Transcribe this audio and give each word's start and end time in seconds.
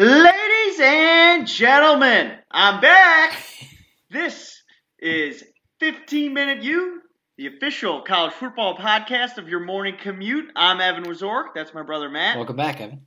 Ladies 0.00 0.80
and 0.80 1.46
gentlemen, 1.46 2.32
I'm 2.50 2.80
back. 2.80 3.36
This 4.10 4.62
is 4.98 5.44
15 5.80 6.32
Minute 6.32 6.62
You, 6.62 7.02
the 7.36 7.48
official 7.48 8.00
college 8.00 8.32
football 8.32 8.78
podcast 8.78 9.36
of 9.36 9.46
your 9.46 9.60
morning 9.60 9.96
commute. 10.00 10.50
I'm 10.56 10.80
Evan 10.80 11.04
Wazork. 11.04 11.48
That's 11.54 11.74
my 11.74 11.82
brother 11.82 12.08
Matt. 12.08 12.38
Welcome 12.38 12.56
back, 12.56 12.80
Evan. 12.80 13.02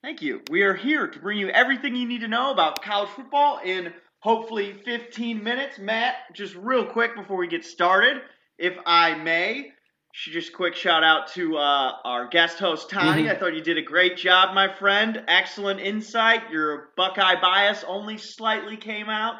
Thank 0.00 0.22
you. 0.22 0.42
We 0.48 0.62
are 0.62 0.74
here 0.74 1.08
to 1.08 1.18
bring 1.18 1.38
you 1.38 1.48
everything 1.48 1.96
you 1.96 2.06
need 2.06 2.20
to 2.20 2.28
know 2.28 2.52
about 2.52 2.80
college 2.84 3.10
football 3.10 3.58
in 3.58 3.92
hopefully 4.20 4.80
15 4.84 5.42
minutes. 5.42 5.80
Matt, 5.80 6.14
just 6.34 6.54
real 6.54 6.86
quick 6.86 7.16
before 7.16 7.36
we 7.36 7.48
get 7.48 7.64
started, 7.64 8.22
if 8.58 8.74
I 8.86 9.16
may, 9.16 9.72
just 10.14 10.52
quick 10.52 10.76
shout 10.76 11.02
out 11.02 11.26
to 11.32 11.56
uh, 11.56 11.92
our 12.04 12.28
guest 12.28 12.58
host 12.58 12.88
Tony. 12.88 13.24
Mhm. 13.24 13.30
I 13.30 13.34
thought 13.38 13.54
you 13.54 13.60
did 13.60 13.78
a 13.78 13.82
great 13.82 14.16
job, 14.16 14.54
my 14.54 14.72
friend. 14.72 15.22
Excellent 15.26 15.80
insight. 15.80 16.50
Your 16.50 16.90
Buckeye 16.96 17.40
bias 17.40 17.84
only 17.86 18.16
slightly 18.16 18.76
came 18.76 19.08
out. 19.08 19.34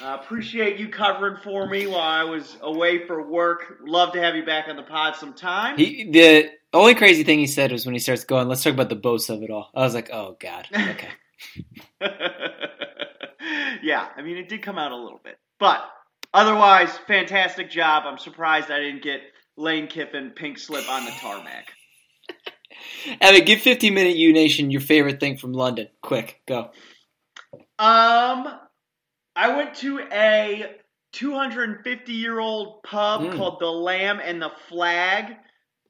Uh, 0.00 0.18
appreciate 0.22 0.78
you 0.78 0.88
covering 0.88 1.36
for 1.42 1.66
me 1.68 1.86
while 1.88 1.98
I 2.00 2.22
was 2.24 2.56
away 2.60 3.06
for 3.06 3.28
work. 3.28 3.78
Love 3.84 4.12
to 4.12 4.20
have 4.20 4.36
you 4.36 4.44
back 4.44 4.68
on 4.68 4.76
the 4.76 4.82
pod 4.84 5.16
sometime. 5.16 5.76
He, 5.76 6.08
the 6.10 6.50
only 6.72 6.94
crazy 6.94 7.24
thing 7.24 7.40
he 7.40 7.46
said 7.48 7.72
was 7.72 7.84
when 7.84 7.94
he 7.94 7.98
starts 7.98 8.24
going, 8.24 8.48
"Let's 8.48 8.62
talk 8.62 8.72
about 8.72 8.88
the 8.88 8.96
boast 8.96 9.30
of 9.30 9.42
it 9.42 9.50
all." 9.50 9.70
I 9.74 9.80
was 9.80 9.94
like, 9.94 10.10
"Oh 10.12 10.36
God, 10.38 10.68
okay." 10.72 11.08
yeah, 13.82 14.08
I 14.16 14.22
mean, 14.22 14.36
it 14.36 14.48
did 14.48 14.62
come 14.62 14.78
out 14.78 14.92
a 14.92 14.96
little 14.96 15.20
bit. 15.22 15.38
But 15.58 15.84
otherwise, 16.32 16.96
fantastic 17.06 17.70
job. 17.70 18.04
I'm 18.06 18.18
surprised 18.18 18.70
I 18.70 18.78
didn't 18.80 19.02
get 19.02 19.20
Lane 19.56 19.86
Kiffin 19.86 20.30
pink 20.30 20.58
slip 20.58 20.88
on 20.90 21.04
the 21.04 21.12
tarmac. 21.12 21.68
Evan, 23.20 23.44
give 23.44 23.60
15 23.60 23.92
minute 23.94 24.16
U 24.16 24.32
Nation 24.32 24.70
your 24.70 24.80
favorite 24.80 25.20
thing 25.20 25.36
from 25.36 25.52
London. 25.52 25.88
Quick, 26.02 26.40
go. 26.46 26.70
Um, 27.78 28.46
I 29.36 29.56
went 29.56 29.74
to 29.76 30.00
a 30.12 30.76
250 31.12 32.12
year 32.12 32.38
old 32.38 32.82
pub 32.82 33.22
Mm. 33.22 33.36
called 33.36 33.60
the 33.60 33.70
Lamb 33.70 34.20
and 34.22 34.40
the 34.40 34.50
Flag 34.68 35.36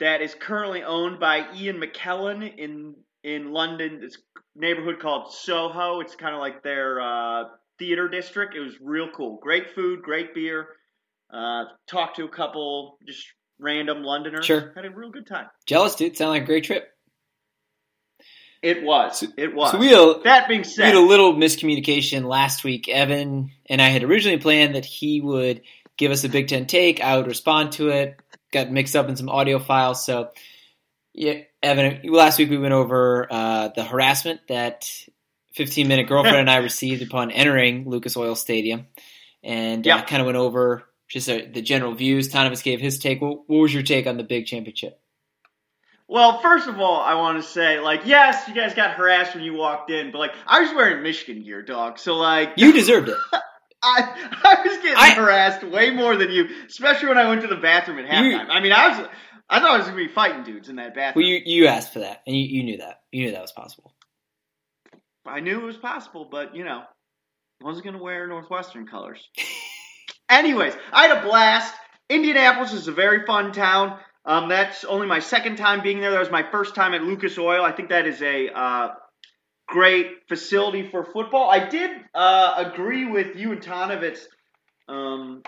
that 0.00 0.20
is 0.20 0.34
currently 0.34 0.82
owned 0.82 1.20
by 1.20 1.46
Ian 1.54 1.80
McKellen 1.80 2.56
in 2.58 2.94
in 3.22 3.52
London. 3.52 4.00
It's 4.02 4.18
neighborhood 4.54 5.00
called 5.00 5.32
Soho. 5.32 6.00
It's 6.00 6.14
kind 6.14 6.34
of 6.34 6.40
like 6.40 6.62
their 6.62 7.00
uh, 7.00 7.44
theater 7.78 8.08
district. 8.08 8.54
It 8.54 8.60
was 8.60 8.74
real 8.80 9.08
cool. 9.14 9.38
Great 9.42 9.74
food, 9.74 10.02
great 10.02 10.34
beer. 10.34 10.68
Uh, 11.32 11.64
talked 11.86 12.16
to 12.16 12.24
a 12.24 12.28
couple 12.28 12.98
just 13.06 13.26
random 13.58 14.02
Londoner. 14.02 14.42
Sure. 14.42 14.72
Had 14.74 14.84
a 14.84 14.90
real 14.90 15.10
good 15.10 15.26
time. 15.26 15.46
Jealous, 15.66 15.94
dude. 15.94 16.16
Sound 16.16 16.30
like 16.30 16.42
a 16.42 16.46
great 16.46 16.64
trip. 16.64 16.88
It 18.62 18.82
was. 18.82 19.22
It 19.36 19.54
was. 19.54 19.72
So 19.72 19.78
we 19.78 19.88
had, 19.88 19.98
a, 19.98 20.20
that 20.24 20.48
being 20.48 20.64
said, 20.64 20.84
we 20.84 20.86
had 20.86 20.94
a 20.94 21.06
little 21.06 21.34
miscommunication 21.34 22.24
last 22.24 22.64
week. 22.64 22.88
Evan 22.88 23.50
and 23.66 23.82
I 23.82 23.88
had 23.88 24.02
originally 24.02 24.38
planned 24.38 24.74
that 24.74 24.86
he 24.86 25.20
would 25.20 25.60
give 25.98 26.10
us 26.10 26.24
a 26.24 26.30
Big 26.30 26.48
Ten 26.48 26.66
take. 26.66 27.02
I 27.02 27.18
would 27.18 27.26
respond 27.26 27.72
to 27.72 27.90
it. 27.90 28.18
Got 28.52 28.70
mixed 28.70 28.96
up 28.96 29.08
in 29.10 29.16
some 29.16 29.28
audio 29.28 29.58
files. 29.58 30.06
So, 30.06 30.30
yeah, 31.12 31.40
Evan, 31.62 32.00
last 32.04 32.38
week 32.38 32.48
we 32.48 32.56
went 32.56 32.72
over 32.72 33.26
uh, 33.30 33.68
the 33.68 33.84
harassment 33.84 34.40
that 34.48 34.90
15 35.52 35.86
minute 35.86 36.08
girlfriend 36.08 36.38
and 36.38 36.50
I 36.50 36.56
received 36.56 37.02
upon 37.02 37.32
entering 37.32 37.88
Lucas 37.88 38.16
Oil 38.16 38.34
Stadium. 38.34 38.86
And 39.42 39.86
uh, 39.86 40.02
kind 40.04 40.22
of 40.22 40.26
went 40.26 40.38
over 40.38 40.84
just 41.14 41.30
uh, 41.30 41.38
the 41.52 41.62
general 41.62 41.94
views. 41.94 42.28
Tonovitz 42.28 42.62
gave 42.64 42.80
his 42.80 42.98
take. 42.98 43.22
What, 43.22 43.48
what 43.48 43.58
was 43.60 43.72
your 43.72 43.84
take 43.84 44.06
on 44.08 44.16
the 44.16 44.24
big 44.24 44.46
championship? 44.46 45.00
Well, 46.08 46.40
first 46.42 46.66
of 46.68 46.80
all, 46.80 47.00
I 47.00 47.14
want 47.14 47.42
to 47.42 47.48
say, 47.48 47.78
like, 47.78 48.02
yes, 48.04 48.46
you 48.48 48.54
guys 48.54 48.74
got 48.74 48.90
harassed 48.96 49.34
when 49.34 49.44
you 49.44 49.54
walked 49.54 49.90
in, 49.90 50.10
but 50.12 50.18
like, 50.18 50.32
I 50.46 50.60
was 50.60 50.74
wearing 50.74 51.02
Michigan 51.04 51.42
gear, 51.44 51.62
dog. 51.62 51.98
So 52.00 52.16
like, 52.16 52.50
You 52.56 52.72
deserved 52.72 53.08
it. 53.08 53.16
I 53.82 54.28
I 54.44 54.66
was 54.66 54.76
getting 54.78 54.96
I- 54.96 55.14
harassed 55.14 55.62
way 55.64 55.90
more 55.90 56.16
than 56.16 56.30
you, 56.30 56.48
especially 56.66 57.08
when 57.08 57.18
I 57.18 57.28
went 57.28 57.42
to 57.42 57.46
the 57.46 57.56
bathroom 57.56 57.98
at 58.00 58.04
You- 58.24 58.36
halftime. 58.36 58.46
I 58.50 58.60
mean, 58.60 58.72
I 58.72 58.88
was, 58.98 59.08
I 59.48 59.60
thought 59.60 59.70
I 59.70 59.76
was 59.78 59.86
gonna 59.86 59.96
be 59.96 60.08
fighting 60.08 60.42
dudes 60.42 60.68
in 60.68 60.76
that 60.76 60.88
Well, 60.88 60.94
bathroom. 60.94 61.26
you, 61.26 61.40
you 61.44 61.66
asked 61.68 61.92
for 61.92 62.00
that, 62.00 62.22
and 62.26 62.34
you, 62.36 62.42
you 62.44 62.64
knew 62.64 62.78
that. 62.78 63.00
You 63.12 63.26
knew 63.26 63.32
that 63.32 63.40
was 63.42 63.52
possible. 63.52 63.94
I 65.24 65.40
knew 65.40 65.60
it 65.60 65.64
was 65.64 65.76
possible, 65.76 66.28
but 66.30 66.54
you 66.56 66.64
know, 66.64 66.82
I 67.62 67.64
wasn't 67.64 67.86
gonna 67.86 68.02
wear 68.02 68.26
Northwestern 68.26 68.86
colors. 68.86 69.26
Anyways, 70.28 70.74
I 70.92 71.06
had 71.06 71.18
a 71.18 71.22
blast. 71.22 71.74
Indianapolis 72.08 72.72
is 72.72 72.88
a 72.88 72.92
very 72.92 73.24
fun 73.26 73.52
town. 73.52 73.98
Um, 74.26 74.48
that's 74.48 74.84
only 74.84 75.06
my 75.06 75.18
second 75.18 75.56
time 75.56 75.82
being 75.82 76.00
there. 76.00 76.10
That 76.10 76.20
was 76.20 76.30
my 76.30 76.42
first 76.50 76.74
time 76.74 76.94
at 76.94 77.02
Lucas 77.02 77.38
Oil. 77.38 77.62
I 77.62 77.72
think 77.72 77.90
that 77.90 78.06
is 78.06 78.22
a 78.22 78.48
uh, 78.48 78.88
great 79.68 80.06
facility 80.28 80.88
for 80.90 81.04
football. 81.04 81.50
I 81.50 81.68
did 81.68 81.90
uh, 82.14 82.54
agree 82.56 83.06
with 83.06 83.36
you 83.36 83.52
and 83.52 83.60
Tonovitz 83.60 84.20
um, 84.88 85.42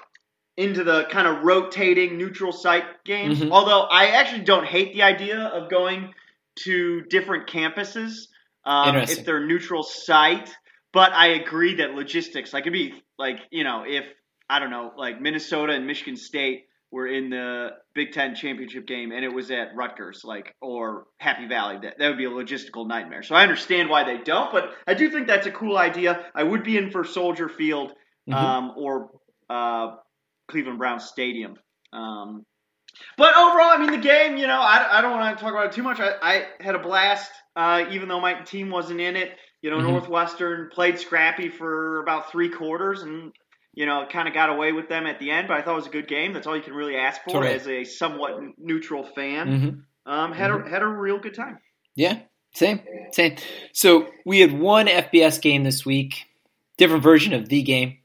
into 0.56 0.84
the 0.84 1.04
kind 1.10 1.26
of 1.26 1.43
rotating 1.44 2.19
neutral 2.19 2.53
site 2.53 2.84
games. 3.04 3.41
Mhm. 3.41 3.50
Although 3.50 3.82
I 3.82 4.08
actually 4.08 4.44
don't 4.44 4.66
hate 4.66 4.94
the 4.94 5.03
idea 5.03 5.38
of 5.38 5.70
going 5.70 6.12
to 6.64 7.03
different 7.03 7.48
campuses 7.48 8.28
um, 8.64 8.97
if 8.97 9.25
they're 9.25 9.47
neutral 9.47 9.82
site. 9.82 10.54
But 10.93 11.12
I 11.12 11.28
agree 11.28 11.76
that 11.76 11.94
logistics, 11.94 12.53
like 12.54 12.62
it'd 12.62 12.72
be 12.72 12.94
like 13.19 13.38
you 13.50 13.64
know 13.64 13.84
if 13.87 14.04
I 14.48 14.58
don't 14.58 14.70
know 14.70 14.92
like 14.96 15.20
Minnesota 15.20 15.72
and 15.72 15.86
Michigan 15.86 16.16
State 16.16 16.64
were 16.92 17.06
in 17.08 17.30
the 17.30 17.70
Big 17.94 18.12
Ten 18.12 18.34
championship 18.34 18.86
game 18.86 19.10
and 19.12 19.24
it 19.24 19.28
was 19.32 19.50
at 19.50 19.74
Rutgers, 19.74 20.22
like 20.24 20.54
or 20.60 21.06
Happy 21.18 21.46
Valley, 21.46 21.78
that 21.82 21.98
that 21.98 22.08
would 22.08 22.18
be 22.18 22.26
a 22.26 22.30
logistical 22.30 22.86
nightmare. 22.86 23.22
So 23.22 23.34
I 23.34 23.42
understand 23.42 23.88
why 23.90 24.04
they 24.04 24.18
don't, 24.22 24.52
but 24.52 24.70
I 24.86 24.94
do 24.94 25.10
think 25.10 25.26
that's 25.26 25.46
a 25.46 25.50
cool 25.52 25.76
idea. 25.76 26.26
I 26.34 26.44
would 26.44 26.62
be 26.62 26.76
in 26.78 26.90
for 26.90 27.04
Soldier 27.04 27.48
Field 27.48 27.92
Mhm. 28.28 28.34
um, 28.34 28.72
or 28.76 29.10
uh, 29.50 29.96
Cleveland 30.48 30.78
Browns 30.78 31.04
Stadium. 31.04 31.56
Um, 31.92 32.44
but 33.16 33.36
overall, 33.36 33.68
I 33.70 33.76
mean, 33.78 33.90
the 33.92 33.98
game, 33.98 34.36
you 34.36 34.46
know, 34.46 34.58
I, 34.60 34.98
I 34.98 35.00
don't 35.02 35.12
want 35.12 35.36
to 35.36 35.42
talk 35.42 35.52
about 35.52 35.66
it 35.66 35.72
too 35.72 35.82
much. 35.82 36.00
I, 36.00 36.14
I 36.22 36.46
had 36.60 36.74
a 36.74 36.78
blast, 36.78 37.30
uh, 37.56 37.84
even 37.90 38.08
though 38.08 38.20
my 38.20 38.34
team 38.42 38.70
wasn't 38.70 39.00
in 39.00 39.16
it. 39.16 39.36
You 39.62 39.70
know, 39.70 39.78
Mhm. 39.78 39.90
Northwestern 39.90 40.70
played 40.72 40.98
scrappy 40.98 41.48
for 41.48 42.00
about 42.00 42.30
three 42.32 42.48
quarters 42.48 43.02
and, 43.02 43.32
you 43.76 43.87
know, 43.87 44.04
kind 44.10 44.26
of 44.26 44.34
got 44.34 44.48
away 44.50 44.72
with 44.72 44.88
them 44.88 45.06
at 45.06 45.20
the 45.20 45.31
end, 45.31 45.47
but 45.47 45.56
I 45.59 45.62
thought 45.62 45.75
it 45.75 45.76
was 45.76 45.87
a 45.87 45.91
good 45.91 46.09
game. 46.09 46.32
That's 46.32 46.47
all 46.48 46.56
you 46.56 46.62
can 46.62 46.75
really 46.75 46.97
ask 46.97 47.22
for 47.22 47.31
Totally. 47.31 47.54
as 47.54 47.69
a 47.69 47.84
somewhat 47.84 48.41
neutral 48.59 49.04
fan. 49.04 49.47
hmm 50.04 50.10
Um, 50.10 50.32
had, 50.32 50.50
a, 50.50 50.69
had 50.69 50.82
a 50.82 50.87
real 50.88 51.19
good 51.20 51.34
time. 51.34 51.59
Yeah, 51.94 52.19
same, 52.54 52.81
same. 53.12 53.37
So 53.72 54.09
we 54.25 54.41
had 54.41 54.53
one 54.59 54.87
FBS 54.87 55.41
game 55.41 55.62
this 55.62 55.84
week, 55.87 56.25
different 56.78 57.03
version 57.04 57.32
of 57.34 57.48
the 57.48 57.62
game. 57.62 57.98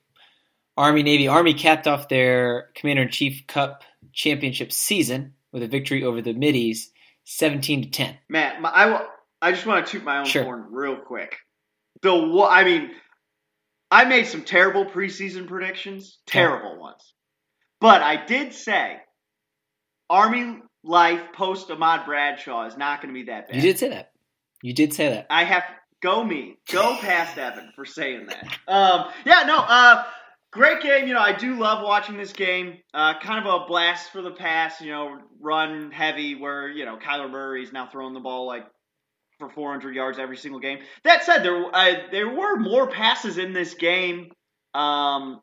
Army 0.78 1.04
Navy 1.04 1.28
Army 1.28 1.54
capped 1.54 1.88
off 1.88 2.08
their 2.10 2.70
Commander 2.76 3.04
in 3.04 3.10
Chief 3.10 3.46
Cup 3.48 3.84
championship 4.14 4.72
season 4.72 5.34
with 5.52 5.64
a 5.64 5.68
victory 5.68 6.04
over 6.04 6.22
the 6.22 6.34
Middies, 6.34 6.92
seventeen 7.26 7.82
to 7.84 7.90
ten. 7.90 8.18
Matt, 8.30 8.62
my, 8.62 8.70
I, 8.70 8.86
wa- 8.90 9.06
I 9.42 9.52
just 9.52 9.66
want 9.66 9.86
to 9.86 9.92
toot 9.92 10.04
my 10.04 10.20
own 10.20 10.26
Sure. 10.26 10.44
horn 10.44 10.68
real 10.72 10.96
quick. 10.98 11.36
The 12.02 12.12
I 12.12 12.64
mean, 12.64 12.92
I 13.92 14.06
made 14.06 14.26
some 14.28 14.44
terrible 14.44 14.86
preseason 14.86 15.48
predictions, 15.48 16.20
terrible 16.26 16.80
ones. 16.80 17.14
But 17.82 18.02
I 18.02 18.26
did 18.26 18.54
say 18.54 18.98
Army 20.10 20.60
life 20.84 21.22
post 21.34 21.70
Ahmad 21.70 22.06
Bradshaw 22.06 22.68
is 22.68 22.78
not 22.78 23.02
going 23.02 23.14
to 23.14 23.20
be 23.20 23.26
that 23.26 23.48
bad. 23.48 23.56
You 23.58 23.62
did 23.62 23.78
say 23.78 23.90
that. 23.90 24.12
You 24.64 24.74
did 24.74 24.94
say 24.94 25.10
that. 25.10 25.28
I 25.30 25.44
have 25.44 25.64
go 26.02 26.24
me, 26.24 26.58
go 26.72 26.96
past 26.98 27.38
Evan 27.38 27.72
for 27.76 27.86
saying 27.86 28.28
that. 28.28 28.48
Um, 28.68 29.06
yeah, 29.26 29.44
no, 29.46 29.58
uh, 29.58 30.04
great 30.52 30.82
game. 30.82 31.08
You 31.08 31.14
know, 31.14 31.20
I 31.20 31.34
do 31.34 31.60
love 31.60 31.84
watching 31.84 32.18
this 32.18 32.32
game. 32.32 32.78
Uh, 32.94 33.20
kind 33.20 33.46
of 33.46 33.62
a 33.62 33.66
blast 33.68 34.12
for 34.12 34.22
the 34.22 34.32
pass. 34.32 34.80
You 34.80 34.92
know, 34.92 35.20
run 35.40 35.92
heavy 35.92 36.36
where 36.36 36.70
you 36.70 36.86
know 36.86 36.98
Kyler 36.98 37.30
Murray 37.30 37.64
is 37.64 37.74
now 37.74 37.90
throwing 37.92 38.14
the 38.14 38.20
ball 38.20 38.48
like 38.48 38.66
for 39.42 39.50
400 39.50 39.94
yards 39.96 40.20
every 40.20 40.38
single 40.38 40.60
game. 40.62 40.80
That 41.04 41.24
said, 41.26 41.44
there 41.44 41.66
uh, 41.76 41.94
there 42.12 42.30
were 42.30 42.58
more 42.58 42.88
passes 42.90 43.38
in 43.38 43.52
this 43.54 43.74
game 43.74 44.32
um, 44.74 45.42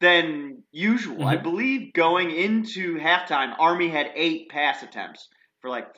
than 0.00 0.62
usual. 0.70 1.24
I 1.26 1.36
Mhm. 1.36 1.42
believe 1.42 1.92
going 1.94 2.30
into 2.30 2.98
halftime, 2.98 3.54
Army 3.58 3.88
had 3.88 4.12
eight 4.14 4.48
pass 4.50 4.82
attempts 4.82 5.28
for 5.60 5.70
like 5.70 5.88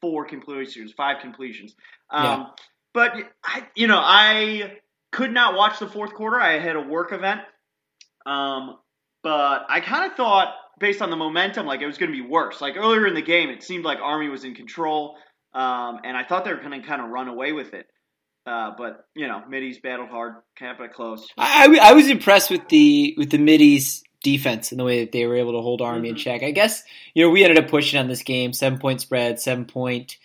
four 0.00 0.26
completions, 0.26 0.92
five 0.92 1.20
completions. 1.20 1.74
Um, 2.10 2.24
Yeah. 2.24 2.46
But 2.92 3.12
I, 3.42 3.66
you 3.74 3.88
know, 3.88 3.98
I 4.00 4.78
could 5.10 5.32
not 5.32 5.56
watch 5.56 5.80
the 5.80 5.88
fourth 5.88 6.14
quarter. 6.14 6.40
I 6.40 6.58
had 6.60 6.76
a 6.76 6.80
work 6.80 7.12
event. 7.12 7.40
Um, 8.26 8.78
but 9.24 9.64
I 9.68 9.80
kind 9.80 10.08
of 10.10 10.16
thought, 10.16 10.54
based 10.78 11.02
on 11.02 11.10
the 11.10 11.16
momentum, 11.16 11.66
like 11.66 11.80
it 11.80 11.86
was 11.86 11.98
going 11.98 12.12
to 12.12 12.16
be 12.22 12.28
worse. 12.28 12.60
Like 12.60 12.76
earlier 12.76 13.06
in 13.06 13.14
the 13.14 13.22
game, 13.22 13.48
it 13.50 13.62
seemed 13.64 13.84
like 13.84 13.98
Army 14.00 14.28
was 14.28 14.44
in 14.44 14.54
control, 14.54 15.16
um, 15.54 16.00
and 16.04 16.16
I 16.16 16.24
thought 16.24 16.44
they 16.44 16.52
were 16.52 16.60
going 16.60 16.80
to 16.80 16.86
kind 16.86 17.00
of 17.00 17.10
run 17.10 17.28
away 17.28 17.52
with 17.52 17.74
it. 17.74 17.86
Uh, 18.46 18.72
but 18.76 19.06
you 19.14 19.26
know, 19.26 19.42
middies 19.48 19.78
battled 19.78 20.10
hard, 20.10 20.34
kept 20.56 20.80
it 20.80 20.92
close. 20.92 21.26
I, 21.38 21.66
I, 21.80 21.90
I 21.90 21.92
was 21.94 22.08
impressed 22.08 22.50
with 22.50 22.68
the 22.68 23.14
with 23.16 23.30
the 23.30 23.38
middies 23.38 24.02
defense 24.22 24.70
and 24.70 24.78
the 24.80 24.84
way 24.84 25.00
that 25.00 25.12
they 25.12 25.24
were 25.26 25.36
able 25.36 25.52
to 25.52 25.62
hold 25.62 25.80
Army 25.80 26.10
in 26.10 26.14
Mhm. 26.14 26.18
check. 26.18 26.42
I 26.42 26.50
guess 26.50 26.82
you 27.14 27.24
know 27.24 27.30
we 27.30 27.42
ended 27.44 27.62
up 27.62 27.70
pushing 27.70 27.98
on 27.98 28.08
this 28.08 28.22
game, 28.22 28.52
seven 28.52 28.78
point 28.78 29.00
spread, 29.00 29.40
seven 29.40 29.64
point 29.64 30.18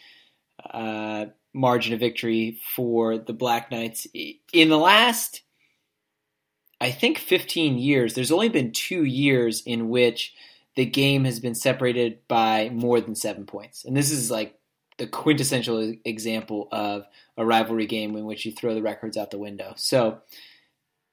uh, 0.70 1.28
margin 1.54 1.94
of 1.94 2.02
victory 2.02 2.60
for 2.76 3.18
the 3.18 3.32
Black 3.34 3.72
Knights. 3.72 4.06
In 4.54 4.68
the 4.70 4.78
last, 4.78 5.42
I 6.82 6.92
think, 6.92 7.18
15 7.18 7.78
years, 7.78 8.14
there's 8.14 8.32
only 8.32 8.50
been 8.50 8.72
two 8.74 9.04
years 9.06 9.64
in 9.66 9.88
which 9.90 10.34
the 10.76 10.86
game 10.86 11.24
has 11.24 11.40
been 11.40 11.56
separated 11.56 12.20
by 12.28 12.70
more 12.74 13.00
than 13.02 13.16
seven 13.16 13.46
points. 13.46 13.86
And 13.86 13.96
this 13.96 14.12
is 14.12 14.30
like 14.30 14.59
the 15.00 15.08
quintessential 15.08 15.96
example 16.06 16.68
of 16.72 17.08
a 17.38 17.46
rivalry 17.46 17.88
game 17.88 18.16
in 18.16 18.26
which 18.26 18.46
you 18.46 18.52
throw 18.52 18.76
the 18.76 18.84
records 18.84 19.18
out 19.18 19.32
the 19.32 19.40
window. 19.40 19.74
So, 19.76 20.20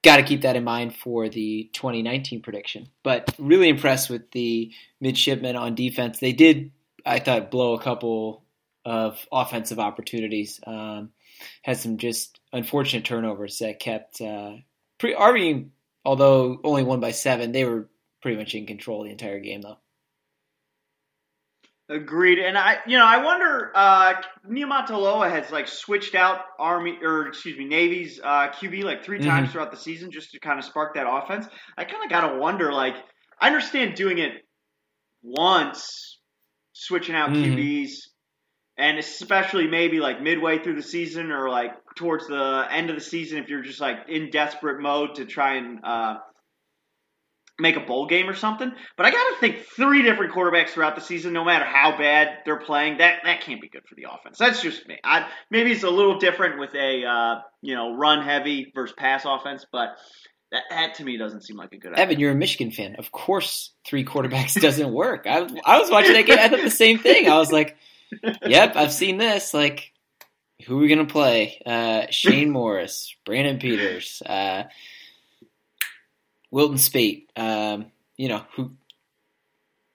got 0.05 0.19
to 0.19 0.23
keep 0.23 0.43
that 0.43 0.57
in 0.57 0.65
mind 0.65 0.95
for 0.95 1.29
the 1.29 1.71
2019 1.73 2.43
prediction. 2.43 2.89
But 3.03 3.35
really 3.39 3.69
impressed 3.69 4.11
with 4.11 4.31
the 4.33 4.73
midshipmen 5.01 5.57
on 5.57 5.75
defense. 5.75 6.19
They 6.19 6.33
did, 6.33 6.73
I 7.05 7.19
thought, 7.19 7.51
blow 7.51 7.75
a 7.75 7.81
couple 7.81 8.45
of 8.85 9.27
offensive 9.33 9.79
opportunities. 9.79 10.61
Um, 10.67 11.11
had 11.63 11.79
some 11.79 11.99
just 11.99 12.41
unfortunate 12.53 13.05
turnovers 13.05 13.59
that 13.59 13.81
kept 13.81 14.21
uh, 14.21 14.53
pre- 14.99 15.15
Army, 15.15 15.69
although 16.05 16.61
only 16.65 16.83
won 16.83 17.01
by 17.01 17.11
seven, 17.11 17.53
they 17.53 17.65
were 17.65 17.89
pretty 18.23 18.39
much 18.39 18.55
in 18.55 18.67
control 18.67 19.05
the 19.05 19.11
entire 19.11 19.41
game 19.41 19.61
though. 19.61 19.79
Agreed, 21.89 22.41
and 22.41 22.59
I, 22.59 22.79
you 22.87 22.99
know, 22.99 23.05
I 23.05 23.23
wonder. 23.23 23.71
Uh, 23.73 24.15
Niumatalolo 24.49 25.31
has 25.31 25.53
like 25.53 25.69
switched 25.69 26.17
out 26.17 26.41
Army 26.59 26.99
or 27.01 27.29
excuse 27.29 27.57
me 27.57 27.65
Navy's 27.65 28.21
uh, 28.23 28.49
QB 28.49 28.83
like 28.83 29.05
3 29.05 29.19
mm-hmm. 29.19 29.29
times 29.29 29.53
throughout 29.53 29.71
the 29.71 29.77
season 29.77 30.11
just 30.11 30.33
to 30.33 30.41
kind 30.41 30.59
of 30.59 30.65
spark 30.65 30.95
that 30.95 31.07
offense. 31.09 31.47
I 31.79 31.85
kind 31.85 32.03
of 32.03 32.11
gotta 32.11 32.39
wonder. 32.39 32.73
Like, 32.73 32.97
I 33.41 33.47
understand 33.47 33.95
doing 33.95 34.19
it 34.19 34.33
once, 35.23 36.19
switching 36.73 37.15
out 37.15 37.31
mm-hmm. 37.31 37.55
QBs, 37.57 37.91
and 38.77 38.99
especially 38.99 39.69
maybe 39.69 40.01
like 40.01 40.21
midway 40.21 40.59
through 40.59 40.77
the 40.77 40.83
season 40.83 41.31
or 41.31 41.49
like 41.49 41.73
towards 41.95 42.27
the 42.27 42.67
end 42.69 42.91
of 42.91 42.97
the 42.97 43.03
season 43.03 43.39
if 43.39 43.49
you're 43.49 43.63
just 43.63 43.81
like 43.81 44.09
in 44.09 44.31
desperate 44.31 44.83
mode 44.83 45.15
to 45.15 45.25
try 45.25 45.55
and 45.57 45.79
uh, 45.85 46.17
make 47.59 47.77
a 47.77 47.81
bowl 47.81 48.07
game 48.07 48.29
or 48.29 48.35
something. 48.35 48.73
But 48.97 49.07
I 49.07 49.11
got 49.11 49.35
to 49.35 49.41
think 49.41 49.65
three 49.75 50.03
different 50.03 50.33
quarterbacks 50.33 50.71
throughout 50.71 50.95
the 50.95 51.01
season, 51.01 51.33
no 51.33 51.45
matter 51.45 51.65
how 51.65 51.97
bad 51.97 52.39
they're 52.45 52.61
playing, 52.61 52.99
that 52.99 53.21
that 53.25 53.41
can't 53.41 53.61
be 53.61 53.69
good 53.69 53.83
for 53.89 53.95
the 53.95 54.07
offense. 54.11 54.39
That's 54.39 54.63
just 54.63 54.87
me. 54.87 54.99
I, 55.03 55.29
maybe 55.51 55.73
it's 55.73 55.83
a 55.83 55.91
little 55.91 56.19
different 56.19 56.59
with 56.59 56.75
a 56.75 57.05
uh, 57.05 57.41
you 57.63 57.75
know 57.75 57.97
run 57.97 58.25
heavy 58.25 58.73
versus 58.75 58.95
pass 58.97 59.25
offense, 59.25 59.67
but. 59.71 59.97
That, 60.53 60.63
that, 60.71 60.95
to 60.95 61.05
me 61.05 61.17
doesn't 61.17 61.43
seem 61.43 61.57
like 61.57 61.73
a 61.73 61.77
good 61.77 61.91
idea. 61.95 62.05
Evan, 62.05 62.21
you're 62.21 62.31
a 62.31 62.37
Michigan 62.37 62.71
fan. 62.71 62.95
Of 63.01 63.11
course, 63.11 63.73
three 63.85 64.05
quarterbacks 64.05 64.55
doesn't 64.61 64.93
work. 64.93 65.27
I, 65.27 65.39
I 65.65 65.81
was 65.81 65.91
watching 65.91 66.13
that 66.13 66.25
game. 66.25 66.39
I 66.39 66.49
thought 66.49 66.63
the 66.63 66.71
same 66.71 67.01
thing. 67.01 67.29
I 67.29 67.37
was 67.37 67.51
like, 67.51 67.77
yep, 68.47 68.77
I've 68.77 68.93
seen 68.93 69.19
this. 69.19 69.53
Like, 69.53 69.93
who 70.65 70.79
are 70.79 70.81
we 70.81 70.89
going 70.89 71.07
to 71.07 71.13
play? 71.13 71.61
Uh, 71.67 72.07
Shane 72.11 72.51
Morris, 72.51 73.15
Brandon 73.25 73.59
Peters, 73.59 74.23
uh, 74.25 74.65
Wilton 76.51 76.79
Speight. 76.79 77.31
Um, 77.37 77.87
you 78.17 78.29
know 78.29 78.43
who, 78.55 78.73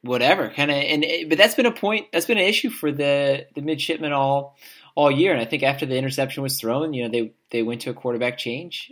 whatever 0.01 0.49
kind 0.49 0.71
of. 0.71 0.77
And 0.77 1.29
but 1.29 1.37
that's 1.37 1.55
been 1.55 1.65
a 1.65 1.71
point. 1.71 2.07
That's 2.11 2.25
been 2.25 2.37
an 2.37 2.45
issue 2.45 2.69
for 2.69 2.91
the 2.91 3.47
the 3.55 3.61
midshipmen 3.61 4.13
all 4.13 4.57
all 4.95 5.11
year. 5.11 5.31
And 5.31 5.41
I 5.41 5.45
think 5.45 5.63
after 5.63 5.85
the 5.85 5.97
interception 5.97 6.43
was 6.43 6.59
thrown, 6.59 6.93
you 6.93 7.03
know 7.03 7.09
they 7.09 7.33
they 7.51 7.63
went 7.63 7.81
to 7.81 7.89
a 7.89 7.95
quarterback 7.95 8.37
change. 8.37 8.91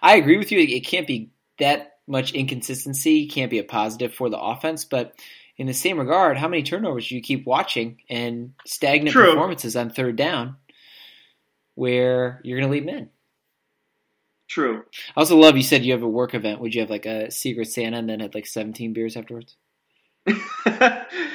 I 0.00 0.16
agree 0.16 0.38
with 0.38 0.52
you. 0.52 0.58
It 0.58 0.86
can't 0.86 1.06
be 1.06 1.30
that 1.58 1.98
much 2.06 2.32
inconsistency. 2.32 3.26
Can't 3.26 3.50
be 3.50 3.58
a 3.58 3.64
positive 3.64 4.14
for 4.14 4.30
the 4.30 4.38
offense, 4.38 4.84
but 4.84 5.14
in 5.56 5.66
the 5.66 5.74
same 5.74 5.98
regard, 5.98 6.36
how 6.36 6.48
many 6.48 6.62
turnovers 6.62 7.08
do 7.08 7.14
you 7.14 7.22
keep 7.22 7.46
watching 7.46 8.02
and 8.10 8.52
stagnant 8.66 9.12
True. 9.12 9.30
performances 9.30 9.74
on 9.74 9.90
third 9.90 10.16
down 10.16 10.56
where 11.74 12.40
you're 12.44 12.58
going 12.58 12.70
to 12.70 12.72
leave 12.72 12.84
men? 12.84 13.10
True. 14.48 14.84
I 15.16 15.20
also 15.20 15.36
love 15.36 15.56
you 15.56 15.62
said 15.62 15.84
you 15.84 15.92
have 15.92 16.02
a 16.02 16.08
work 16.08 16.34
event. 16.34 16.60
Would 16.60 16.74
you 16.74 16.80
have 16.82 16.90
like 16.90 17.06
a 17.06 17.30
secret 17.30 17.68
Santa 17.68 17.98
and 17.98 18.08
then 18.08 18.20
had 18.20 18.34
like 18.34 18.46
17 18.46 18.92
beers 18.92 19.16
afterwards? 19.16 19.56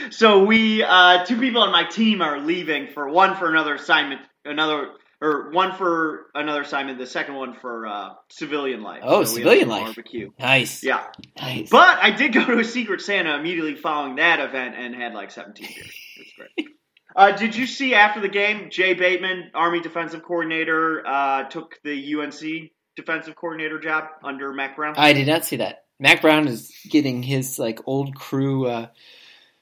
so 0.09 0.43
we 0.43 0.83
uh, 0.83 1.25
two 1.25 1.39
people 1.39 1.61
on 1.61 1.71
my 1.71 1.85
team 1.85 2.21
are 2.21 2.39
leaving 2.39 2.87
for 2.87 3.09
one 3.09 3.35
for 3.37 3.49
another 3.49 3.75
assignment, 3.75 4.21
another 4.43 4.91
or 5.21 5.51
one 5.51 5.75
for 5.75 6.27
another 6.33 6.61
assignment, 6.61 6.97
the 6.97 7.05
second 7.05 7.35
one 7.35 7.53
for 7.53 7.85
uh, 7.85 8.09
civilian 8.29 8.81
life. 8.81 9.01
Oh, 9.03 9.23
so 9.23 9.35
civilian 9.35 9.69
life. 9.69 9.85
Barbecue. 9.85 10.31
Nice. 10.39 10.83
Yeah. 10.83 11.05
Nice. 11.39 11.69
But 11.69 11.99
I 12.01 12.11
did 12.11 12.33
go 12.33 12.43
to 12.43 12.59
a 12.59 12.63
Secret 12.63 13.01
Santa 13.01 13.37
immediately 13.37 13.75
following 13.75 14.15
that 14.15 14.39
event 14.39 14.75
and 14.75 14.95
had 14.95 15.13
like 15.13 15.29
17 15.29 15.67
beers. 15.67 15.95
It's 16.17 16.33
great. 16.35 16.67
Uh, 17.13 17.33
did 17.33 17.53
you 17.53 17.67
see 17.67 17.93
after 17.93 18.21
the 18.21 18.29
game, 18.29 18.69
Jay 18.69 18.93
Bateman, 18.93 19.51
Army 19.53 19.81
defensive 19.81 20.23
coordinator, 20.23 21.05
uh, 21.05 21.43
took 21.49 21.77
the 21.83 22.15
UNC 22.15 22.71
defensive 22.95 23.35
coordinator 23.35 23.79
job 23.79 24.05
under 24.23 24.53
Mack 24.53 24.75
Brown? 24.75 24.95
I 24.97 25.13
did 25.13 25.27
not 25.27 25.45
see 25.45 25.57
that. 25.57 25.85
Mack 25.99 26.21
Brown 26.21 26.47
is 26.47 26.71
getting 26.89 27.21
his 27.23 27.59
like 27.59 27.79
old 27.85 28.15
crew, 28.15 28.67
uh, 28.67 28.87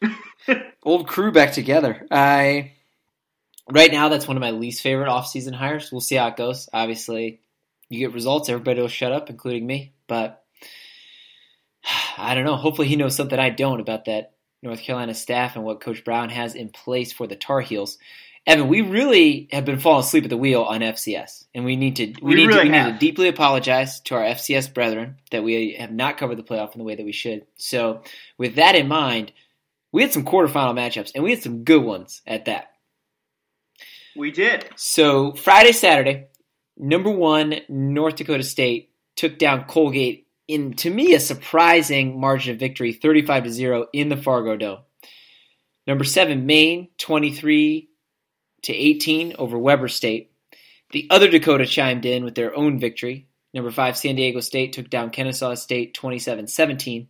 old 0.84 1.08
crew 1.08 1.31
back 1.31 1.54
together. 1.54 2.08
I 2.10 2.74
right 3.70 3.92
now 3.92 4.10
that's 4.10 4.28
one 4.28 4.38
of 4.38 4.42
my 4.42 4.52
least 4.52 4.81
favorite 4.81 5.10
offseason 5.10 5.54
hires. 5.54 5.92
We'll 5.92 6.02
see 6.02 6.16
how 6.16 6.28
it 6.28 6.38
goes. 6.38 6.70
Obviously, 6.72 7.42
you 7.90 8.00
get 8.00 8.14
results, 8.14 8.50
everybody 8.50 8.81
will 8.81 8.88
shut 8.88 9.12
up, 9.12 9.30
including 9.30 9.66
me. 9.66 9.94
But 10.08 10.44
I 12.18 12.36
don't 12.36 12.46
know. 12.46 12.56
Hopefully, 12.56 12.88
he 12.88 12.96
knows 12.96 13.16
something 13.16 13.40
I 13.40 13.50
don't 13.50 13.81
about 13.81 14.06
that 14.06 14.34
North 14.62 14.81
Carolina 14.81 15.14
staff 15.14 15.56
and 15.56 15.64
what 15.64 15.81
Coach 15.81 16.04
Brown 16.04 16.30
has 16.30 16.56
in 16.56 16.70
place 16.70 17.14
for 17.14 17.28
the 17.28 17.36
Tar 17.36 17.62
Heels. 17.62 17.98
Evan, 18.47 18.68
we 18.68 18.81
really 18.81 19.47
have 19.51 19.65
been 19.65 19.80
falling 19.80 20.00
asleep 20.00 20.24
at 20.24 20.30
the 20.30 20.38
wheel 20.38 20.63
on 20.63 20.81
FCS, 20.81 21.45
and 21.53 21.65
we 21.65 21.75
need 21.75 21.97
to 21.97 22.13
we, 22.21 22.30
we 22.30 22.36
need 22.36 22.47
really 22.47 22.63
to, 22.63 22.71
we 22.71 22.77
need 22.77 22.94
to 22.94 22.97
deeply 23.00 23.27
apologize 23.27 24.00
to 24.01 24.15
our 24.15 24.24
FCS 24.24 24.74
brethren 24.74 25.18
that 25.31 25.44
we 25.44 25.75
have 25.80 25.91
not 25.91 26.18
covered 26.18 26.38
the 26.38 26.44
playoff 26.44 26.74
in 26.74 26.80
the 26.80 26.86
way 26.86 26.95
that 26.95 27.06
we 27.06 27.12
should. 27.12 27.45
So, 27.57 28.01
with 28.38 28.56
that 28.56 28.75
in 28.75 28.88
mind, 28.88 29.31
we 29.91 30.01
had 30.01 30.13
some 30.13 30.25
quarterfinal 30.25 30.74
matchups, 30.74 31.12
and 31.13 31.24
we 31.24 31.31
had 31.31 31.44
some 31.44 31.63
good 31.63 31.83
ones 31.83 32.21
at 32.25 32.45
that. 32.45 32.69
We 34.15 34.31
did. 34.31 34.68
So 34.75 35.33
Friday, 35.33 35.71
Saturday, 35.71 36.27
number 36.77 37.09
one 37.09 37.56
North 37.69 38.16
Dakota 38.16 38.44
State 38.44 38.92
took 39.16 39.37
down 39.37 39.66
Colgate 39.66 40.28
in 40.47 40.73
to 40.73 40.90
me 40.90 41.14
a 41.14 41.19
surprising 41.19 42.19
margin 42.19 42.54
of 42.54 42.59
victory, 42.59 42.94
thirty-five 42.94 43.44
to 43.44 43.52
zero 43.52 43.87
in 43.94 44.09
the 44.09 44.18
Fargo 44.18 44.57
Dome. 44.57 44.80
Number 45.87 46.04
seven 46.04 46.45
Maine, 46.45 46.90
twenty-three 46.97 47.90
to 48.63 48.73
eighteen 48.73 49.35
over 49.37 49.57
Weber 49.57 49.87
State. 49.87 50.31
The 50.92 51.07
other 51.09 51.30
Dakota 51.30 51.66
chimed 51.66 52.06
in 52.06 52.23
with 52.23 52.35
their 52.35 52.56
own 52.56 52.80
victory. 52.80 53.28
Number 53.54 53.71
five 53.71 53.97
South 53.97 54.16
Dakota 54.16 54.42
State 54.42 54.73
took 54.73 54.89
down 54.89 55.09
Kennesaw 55.09 55.56
State 55.56 55.95
27-17. 55.95 57.07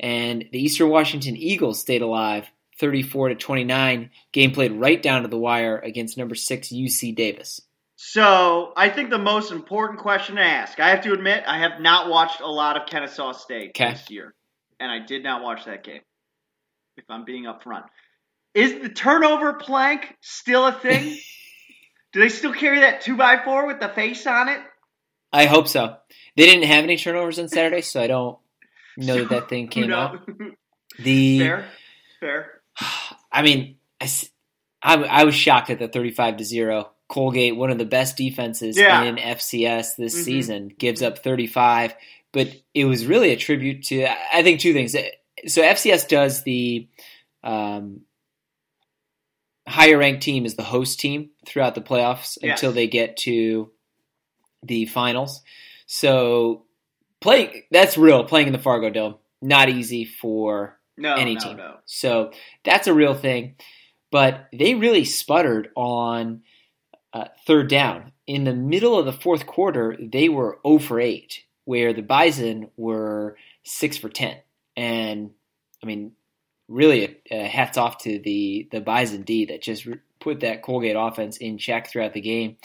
And 0.00 0.44
the 0.50 0.62
Eastern 0.62 0.88
Washington 0.88 1.36
Eagles 1.36 1.80
stayed 1.80 2.02
alive 2.02 2.50
34 2.78 3.30
to 3.30 3.34
29. 3.34 4.10
Game 4.32 4.50
played 4.52 4.72
right 4.72 5.00
down 5.00 5.22
to 5.22 5.28
the 5.28 5.38
wire 5.38 5.78
against 5.78 6.18
number 6.18 6.34
six 6.34 6.68
UC 6.68 7.14
Davis. 7.14 7.60
So 7.96 8.72
I 8.76 8.88
think 8.88 9.10
the 9.10 9.18
most 9.18 9.52
important 9.52 10.00
question 10.00 10.36
to 10.36 10.42
ask. 10.42 10.80
I 10.80 10.90
have 10.90 11.02
to 11.02 11.12
admit, 11.12 11.44
I 11.46 11.58
have 11.58 11.80
not 11.80 12.10
watched 12.10 12.40
a 12.40 12.48
lot 12.48 12.76
of 12.76 12.88
Kennesaw 12.88 13.32
State 13.32 13.70
okay. 13.70 13.92
this 13.92 14.10
year, 14.10 14.34
and 14.80 14.90
I 14.90 14.98
did 14.98 15.22
not 15.22 15.42
watch 15.44 15.66
that 15.66 15.84
game. 15.84 16.00
If 16.96 17.04
I'm 17.08 17.24
being 17.24 17.44
upfront, 17.44 17.84
is 18.54 18.82
the 18.82 18.88
turnover 18.88 19.54
plank 19.54 20.16
still 20.20 20.66
a 20.66 20.72
thing? 20.72 21.18
Do 22.12 22.20
they 22.20 22.28
still 22.28 22.52
carry 22.52 22.80
that 22.80 23.00
two 23.00 23.16
by 23.16 23.42
four 23.42 23.66
with 23.66 23.80
the 23.80 23.88
face 23.88 24.26
on 24.26 24.48
it? 24.48 24.60
I 25.32 25.46
hope 25.46 25.66
so. 25.66 25.96
They 26.36 26.46
didn't 26.46 26.68
have 26.68 26.84
any 26.84 26.96
turnovers 26.96 27.38
on 27.38 27.48
Saturday, 27.48 27.80
so 27.80 28.02
I 28.02 28.06
don't 28.06 28.38
know 28.96 29.16
that 29.16 29.30
that 29.30 29.48
thing 29.48 29.68
came 29.68 29.92
out. 29.92 30.28
The 30.98 31.38
fair, 31.38 31.64
fair. 32.20 32.50
I 33.32 33.40
mean, 33.40 33.76
I, 33.98 34.10
I, 34.82 35.02
I, 35.02 35.24
was 35.24 35.34
shocked 35.34 35.70
at 35.70 35.78
the 35.78 35.88
35 35.88 36.36
to 36.36 36.44
0. 36.44 36.90
Colgate, 37.08 37.56
one 37.56 37.70
of 37.70 37.78
the 37.78 37.86
best 37.86 38.18
defenses 38.18 38.76
yeah. 38.76 39.02
in 39.02 39.16
FCS 39.16 39.96
this 39.96 40.14
mm-hmm. 40.14 40.22
season, 40.22 40.68
gives 40.78 41.00
up 41.00 41.20
35. 41.20 41.94
But 42.30 42.54
it 42.74 42.84
was 42.84 43.06
really 43.06 43.30
a 43.30 43.36
tribute 43.36 43.84
to, 43.84 44.06
I 44.06 44.42
think, 44.42 44.60
two 44.60 44.74
things. 44.74 44.94
So 45.46 45.62
FCS 45.62 46.08
does 46.08 46.42
the 46.42 46.88
um, 47.42 48.02
higher 49.66 49.98
ranked 49.98 50.22
team 50.22 50.44
is 50.44 50.54
the 50.54 50.62
host 50.62 51.00
team 51.00 51.30
throughout 51.46 51.74
the 51.74 51.80
playoffs 51.80 52.38
yes. 52.40 52.58
until 52.58 52.72
they 52.72 52.86
get 52.86 53.16
to 53.18 53.70
the 54.62 54.86
finals. 54.86 55.42
So 55.86 56.64
playing 57.20 57.62
that's 57.70 57.96
real. 57.96 58.24
Playing 58.24 58.48
in 58.48 58.52
the 58.52 58.58
Fargo 58.58 58.90
Dome, 58.90 59.16
not 59.40 59.68
easy 59.68 60.04
for 60.04 60.78
no, 60.96 61.14
any 61.14 61.34
no, 61.34 61.40
team. 61.40 61.56
No. 61.56 61.76
So 61.86 62.32
that's 62.64 62.86
a 62.86 62.94
real 62.94 63.14
thing. 63.14 63.56
But 64.10 64.48
they 64.52 64.74
really 64.74 65.04
sputtered 65.04 65.70
on 65.74 66.42
uh, 67.12 67.26
third 67.46 67.68
down. 67.68 68.12
In 68.26 68.44
the 68.44 68.54
middle 68.54 68.98
of 68.98 69.06
the 69.06 69.12
fourth 69.12 69.46
quarter, 69.46 69.96
they 69.98 70.28
were 70.28 70.58
0 70.66 70.78
for 70.78 71.00
8, 71.00 71.42
where 71.64 71.92
the 71.92 72.02
Bison 72.02 72.70
were 72.76 73.36
6 73.64 73.96
for 73.98 74.08
10. 74.08 74.36
And, 74.76 75.30
I 75.82 75.86
mean, 75.86 76.12
really, 76.72 77.16
uh, 77.30 77.44
hats 77.44 77.78
off 77.78 77.98
to 77.98 78.18
the, 78.18 78.68
the 78.70 78.80
Bison 78.80 79.22
D 79.22 79.46
that 79.46 79.62
just 79.62 79.86
put 80.22 80.40
that 80.40 80.62
Colgate 80.62 80.96
offense 80.98 81.36
in 81.36 81.58
check 81.58 81.88
throughout 81.88 82.14
the 82.14 82.20
game, 82.20 82.56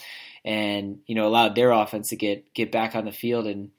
and 0.44 1.00
you 1.06 1.14
know 1.14 1.26
allowed 1.26 1.54
their 1.54 1.72
offense 1.72 2.10
to 2.10 2.16
get 2.16 2.54
get 2.54 2.72
back 2.72 2.94
on 2.94 3.04
the 3.04 3.12
field 3.12 3.46
and 3.46 3.70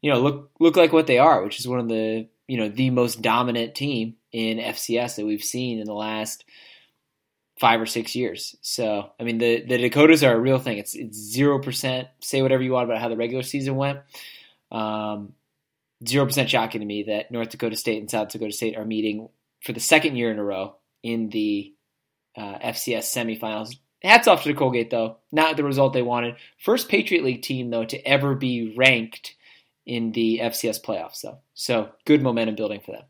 you 0.00 0.12
know 0.12 0.20
look 0.20 0.50
look 0.60 0.76
like 0.76 0.92
what 0.92 1.06
they 1.06 1.18
are, 1.18 1.42
which 1.42 1.58
is 1.58 1.68
one 1.68 1.80
of 1.80 1.88
the 1.88 2.28
you 2.46 2.56
know 2.56 2.68
the 2.68 2.90
most 2.90 3.20
dominant 3.20 3.74
team 3.74 4.16
in 4.32 4.58
FCS 4.58 5.16
that 5.16 5.26
we've 5.26 5.42
seen 5.42 5.78
in 5.78 5.86
the 5.86 5.92
last 5.94 6.44
five 7.58 7.80
or 7.80 7.86
six 7.86 8.14
years. 8.14 8.56
So 8.62 9.10
I 9.18 9.24
mean 9.24 9.38
the 9.38 9.62
the 9.62 9.78
Dakotas 9.78 10.24
are 10.24 10.34
a 10.34 10.40
real 10.40 10.58
thing. 10.58 10.78
It's 10.78 10.94
it's 10.94 11.18
zero 11.18 11.58
percent. 11.58 12.08
Say 12.20 12.42
whatever 12.42 12.62
you 12.62 12.72
want 12.72 12.86
about 12.88 13.00
how 13.00 13.08
the 13.08 13.16
regular 13.16 13.42
season 13.42 13.76
went. 13.76 14.00
Um, 14.72 15.34
zero 16.06 16.24
percent 16.24 16.48
shocking 16.48 16.80
to 16.80 16.86
me 16.86 17.04
that 17.04 17.30
North 17.30 17.50
Dakota 17.50 17.76
State 17.76 17.98
and 17.98 18.10
South 18.10 18.28
Dakota 18.28 18.52
State 18.52 18.76
are 18.76 18.84
meeting 18.84 19.28
for 19.62 19.72
the 19.72 19.80
second 19.80 20.16
year 20.16 20.30
in 20.30 20.38
a 20.38 20.44
row 20.44 20.76
in 21.02 21.28
the 21.30 21.74
uh, 22.36 22.58
FCS 22.58 23.14
semifinals. 23.14 23.76
Hats 24.02 24.28
off 24.28 24.42
to 24.42 24.48
the 24.48 24.58
Colgate 24.58 24.90
though, 24.90 25.18
not 25.30 25.56
the 25.56 25.64
result 25.64 25.92
they 25.92 26.02
wanted. 26.02 26.36
First 26.58 26.88
Patriot 26.88 27.24
League 27.24 27.42
team 27.42 27.70
though 27.70 27.84
to 27.84 27.98
ever 28.06 28.34
be 28.34 28.74
ranked 28.76 29.34
in 29.84 30.12
the 30.12 30.40
FCS 30.42 30.82
playoffs 30.82 31.20
though. 31.22 31.38
So 31.54 31.90
good 32.06 32.22
momentum 32.22 32.54
building 32.54 32.80
for 32.80 32.92
them. 32.92 33.02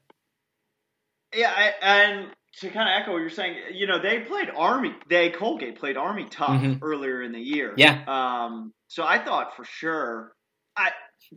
Yeah, 1.34 1.52
I, 1.54 1.72
and 1.80 2.30
to 2.58 2.70
kind 2.70 2.88
of 2.88 3.00
echo 3.00 3.12
what 3.12 3.18
you're 3.18 3.30
saying, 3.30 3.56
you 3.72 3.86
know, 3.86 4.00
they 4.00 4.20
played 4.20 4.50
Army. 4.54 4.94
They 5.08 5.30
Colgate 5.30 5.78
played 5.78 5.96
Army 5.96 6.26
tough 6.28 6.60
mm-hmm. 6.60 6.82
earlier 6.84 7.22
in 7.22 7.32
the 7.32 7.40
year. 7.40 7.74
Yeah. 7.76 8.02
Um. 8.06 8.72
So 8.88 9.04
I 9.04 9.18
thought 9.24 9.54
for 9.56 9.64
sure, 9.64 10.32
I 10.80 10.90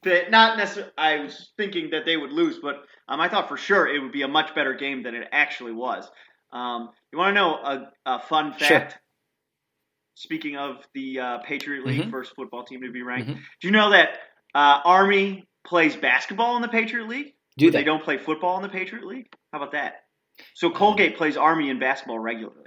that 0.04 0.32
not 0.32 0.58
necessarily. 0.58 0.92
I 0.98 1.20
was 1.20 1.52
thinking 1.58 1.90
that 1.92 2.06
they 2.06 2.18
would 2.18 2.32
lose, 2.32 2.58
but 2.62 2.76
um, 3.08 3.20
I 3.20 3.30
thought 3.30 3.48
for 3.50 3.58
sure 3.58 3.88
it 3.88 4.00
would 4.02 4.12
be 4.12 4.22
a 4.24 4.28
much 4.28 4.56
better 4.56 4.74
game 4.74 5.04
than 5.04 5.14
it 5.16 5.28
actually 5.32 5.74
was. 5.74 6.10
Um. 6.52 6.90
You 7.12 7.20
want 7.20 7.30
to 7.36 7.40
know 7.42 7.54
a, 7.56 7.92
a 8.06 8.20
fun 8.22 8.54
fact? 8.54 8.94
Sure. 8.94 9.00
Speaking 10.16 10.58
of 10.58 10.78
the 10.94 11.20
uh, 11.20 11.38
Patriot 11.40 11.86
League, 11.86 12.02
Mhm. 12.04 12.12
first 12.12 12.34
football 12.36 12.64
team 12.64 12.82
to 12.82 12.92
be 12.92 13.02
ranked, 13.02 13.30
Mhm. 13.30 13.36
do 13.62 13.68
you 13.68 13.72
know 13.72 13.90
that 13.92 14.10
uh, 14.56 14.80
Army 14.86 15.46
plays 15.66 15.96
basketball 15.96 16.56
in 16.56 16.62
the 16.62 16.68
Patriot 16.68 17.08
League? 17.08 17.34
Do 17.58 17.68
but 17.68 17.74
they? 17.74 17.80
they 17.80 17.84
don't 17.84 18.04
play 18.04 18.18
football 18.18 18.56
in 18.58 18.64
the 18.64 18.70
Patriot 18.70 19.06
League? 19.06 19.28
How 19.52 19.58
about 19.60 19.72
that? 19.74 20.04
So 20.56 20.70
Colgate 20.72 21.18
plays 21.18 21.38
Army 21.38 21.70
in 21.70 21.80
basketball 21.80 22.20
regularly. 22.20 22.66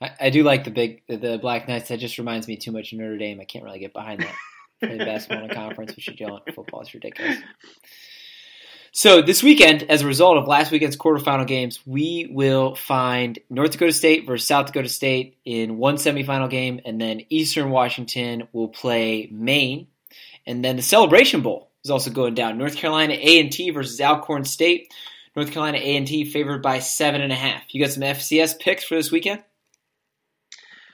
I, 0.00 0.10
I 0.20 0.30
do 0.30 0.42
like 0.42 0.64
the 0.64 0.70
big 0.70 1.02
the 1.08 1.38
Black 1.40 1.66
Knights. 1.68 1.88
That 1.88 1.98
just 1.98 2.18
reminds 2.18 2.46
me 2.48 2.56
too 2.56 2.72
much 2.72 2.92
of 2.92 2.98
Notre 2.98 3.16
Dame. 3.16 3.40
I 3.40 3.44
can't 3.44 3.64
really 3.64 3.78
get 3.80 3.92
behind 3.92 4.20
that. 4.22 4.34
Play 4.80 4.98
basketball 4.98 5.44
in 5.44 5.50
a 5.50 5.54
conference, 5.54 5.96
we 5.96 6.02
should 6.02 6.16
don't. 6.16 6.42
Football 6.54 6.82
is 6.82 6.92
ridiculous. 6.92 7.38
So 8.92 9.20
this 9.20 9.42
weekend, 9.42 9.82
as 9.84 10.00
a 10.00 10.06
result 10.06 10.38
of 10.38 10.48
last 10.48 10.70
weekend's 10.70 10.96
quarterfinal 10.96 11.46
games, 11.46 11.80
we 11.84 12.28
will 12.30 12.74
find 12.74 13.38
North 13.50 13.72
Dakota 13.72 13.92
State 13.92 14.26
versus 14.26 14.48
South 14.48 14.66
Dakota 14.66 14.88
State 14.88 15.36
in 15.44 15.76
one 15.76 15.96
semifinal 15.96 16.48
game, 16.48 16.80
and 16.84 16.98
then 16.98 17.20
Eastern 17.28 17.68
Washington 17.70 18.48
will 18.52 18.68
play 18.68 19.28
Maine, 19.30 19.88
and 20.46 20.64
then 20.64 20.76
the 20.76 20.82
Celebration 20.82 21.42
Bowl 21.42 21.70
is 21.84 21.90
also 21.90 22.10
going 22.10 22.34
down. 22.34 22.56
North 22.56 22.76
Carolina 22.76 23.14
A 23.14 23.40
and 23.40 23.52
T 23.52 23.68
versus 23.70 24.00
Alcorn 24.00 24.44
State. 24.44 24.92
North 25.34 25.50
Carolina 25.50 25.76
A 25.76 25.96
and 25.98 26.06
T 26.06 26.24
favored 26.24 26.62
by 26.62 26.78
seven 26.78 27.20
and 27.20 27.32
a 27.32 27.36
half. 27.36 27.62
You 27.74 27.82
got 27.82 27.92
some 27.92 28.02
FCS 28.02 28.58
picks 28.58 28.84
for 28.84 28.94
this 28.94 29.12
weekend? 29.12 29.42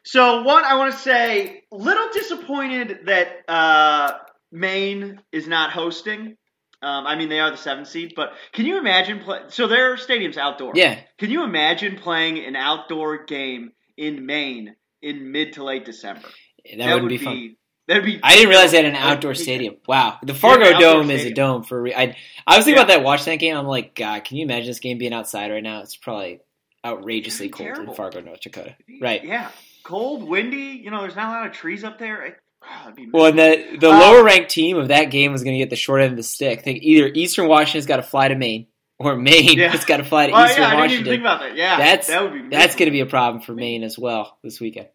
So 0.04 0.42
one, 0.42 0.64
I 0.64 0.76
want 0.76 0.92
to 0.94 0.98
say, 0.98 1.62
little 1.70 2.08
disappointed 2.12 3.00
that 3.06 3.28
uh, 3.48 4.18
Maine 4.50 5.20
is 5.30 5.46
not 5.46 5.70
hosting. 5.70 6.36
Um, 6.82 7.06
I 7.06 7.14
mean, 7.14 7.28
they 7.28 7.38
are 7.38 7.50
the 7.52 7.56
seventh 7.56 7.86
seed, 7.88 8.14
but 8.16 8.32
can 8.52 8.66
you 8.66 8.78
imagine 8.78 9.20
play? 9.20 9.42
So 9.48 9.68
their 9.68 9.96
stadium's 9.96 10.36
outdoor. 10.36 10.72
Yeah, 10.74 10.98
Can 11.18 11.30
you 11.30 11.44
imagine 11.44 11.96
playing 11.96 12.44
an 12.44 12.56
outdoor 12.56 13.24
game 13.24 13.70
in 13.96 14.26
Maine 14.26 14.74
in 15.00 15.30
mid 15.30 15.52
to 15.52 15.64
late 15.64 15.84
December? 15.84 16.28
that, 16.76 16.92
wouldn't 16.92 17.08
be 17.08 17.18
fun. 17.18 17.56
That'd 17.86 18.04
be. 18.04 18.18
I 18.22 18.34
didn't 18.34 18.48
realize 18.48 18.72
they 18.72 18.78
had 18.78 18.86
an 18.86 18.96
outdoor 18.96 19.34
stadium. 19.34 19.76
Wow, 19.86 20.18
the 20.24 20.34
Fargo 20.34 20.70
Yeah, 20.70 20.78
Dome 20.80 21.10
is 21.10 21.24
a 21.24 21.32
dome 21.32 21.62
for. 21.62 21.82
Re- 21.82 21.94
I 21.94 22.16
I 22.46 22.56
was 22.56 22.64
thinking 22.64 22.74
Yeah. 22.78 22.82
about 22.84 22.88
that 22.88 23.04
Watch 23.04 23.24
that 23.26 23.36
game. 23.36 23.56
I'm 23.56 23.66
like, 23.66 23.94
God, 23.94 24.24
can 24.24 24.36
you 24.36 24.44
imagine 24.44 24.66
this 24.66 24.78
game 24.80 24.98
being 24.98 25.12
outside 25.12 25.50
right 25.52 25.62
now? 25.62 25.82
It's 25.82 25.96
probably 25.96 26.40
outrageously 26.84 27.48
cold 27.48 27.78
in. 27.78 27.94
Fargo, 27.94 28.20
North 28.20 28.40
Dakota. 28.40 28.76
Right. 29.00 29.22
Yeah. 29.24 29.50
Cold, 29.84 30.22
windy. 30.28 30.80
You 30.82 30.90
know, 30.90 31.00
there's 31.02 31.16
not 31.16 31.28
a 31.28 31.32
lot 31.32 31.46
of 31.46 31.52
trees 31.52 31.84
up 31.84 31.98
there. 31.98 32.38
Oh, 32.64 32.92
Well, 33.12 33.26
and 33.26 33.38
the 33.38 33.76
the 33.80 33.90
Uh, 33.90 33.98
lower 33.98 34.22
ranked 34.24 34.50
team 34.50 34.76
of 34.76 34.88
that 34.88 35.06
game 35.10 35.32
was 35.32 35.42
going 35.42 35.54
to 35.54 35.58
get 35.58 35.70
the 35.70 35.76
short 35.76 36.00
end 36.00 36.12
of 36.12 36.16
the 36.16 36.22
stick. 36.22 36.60
I 36.60 36.62
think 36.62 36.82
either 36.82 37.08
Eastern 37.12 37.48
Washington's 37.48 37.86
got 37.86 37.96
to 37.96 38.02
fly 38.04 38.28
to 38.28 38.36
Maine, 38.36 38.68
or 38.98 39.16
Maine 39.16 39.58
Yeah. 39.58 39.70
has 39.70 39.84
got 39.84 39.96
to 39.96 40.04
fly 40.04 40.28
to 40.28 40.32
Oh 40.36 40.44
Eastern 40.44 40.62
yeah, 40.62 40.68
I 40.68 40.70
didn't 40.70 40.76
even 40.76 40.80
Washington. 40.80 41.12
think 41.12 41.20
about 41.22 41.40
that. 41.40 41.56
Yeah, 41.56 41.76
That's- 41.78 42.06
that 42.06 42.22
would 42.22 42.32
be. 42.50 42.56
That's 42.56 42.76
going 42.76 42.86
to 42.86 42.92
be 42.92 43.00
a 43.00 43.06
problem 43.06 43.42
for 43.42 43.52
Maine 43.54 43.82
as 43.82 43.98
well 43.98 44.38
this 44.44 44.60
weekend. 44.60 44.88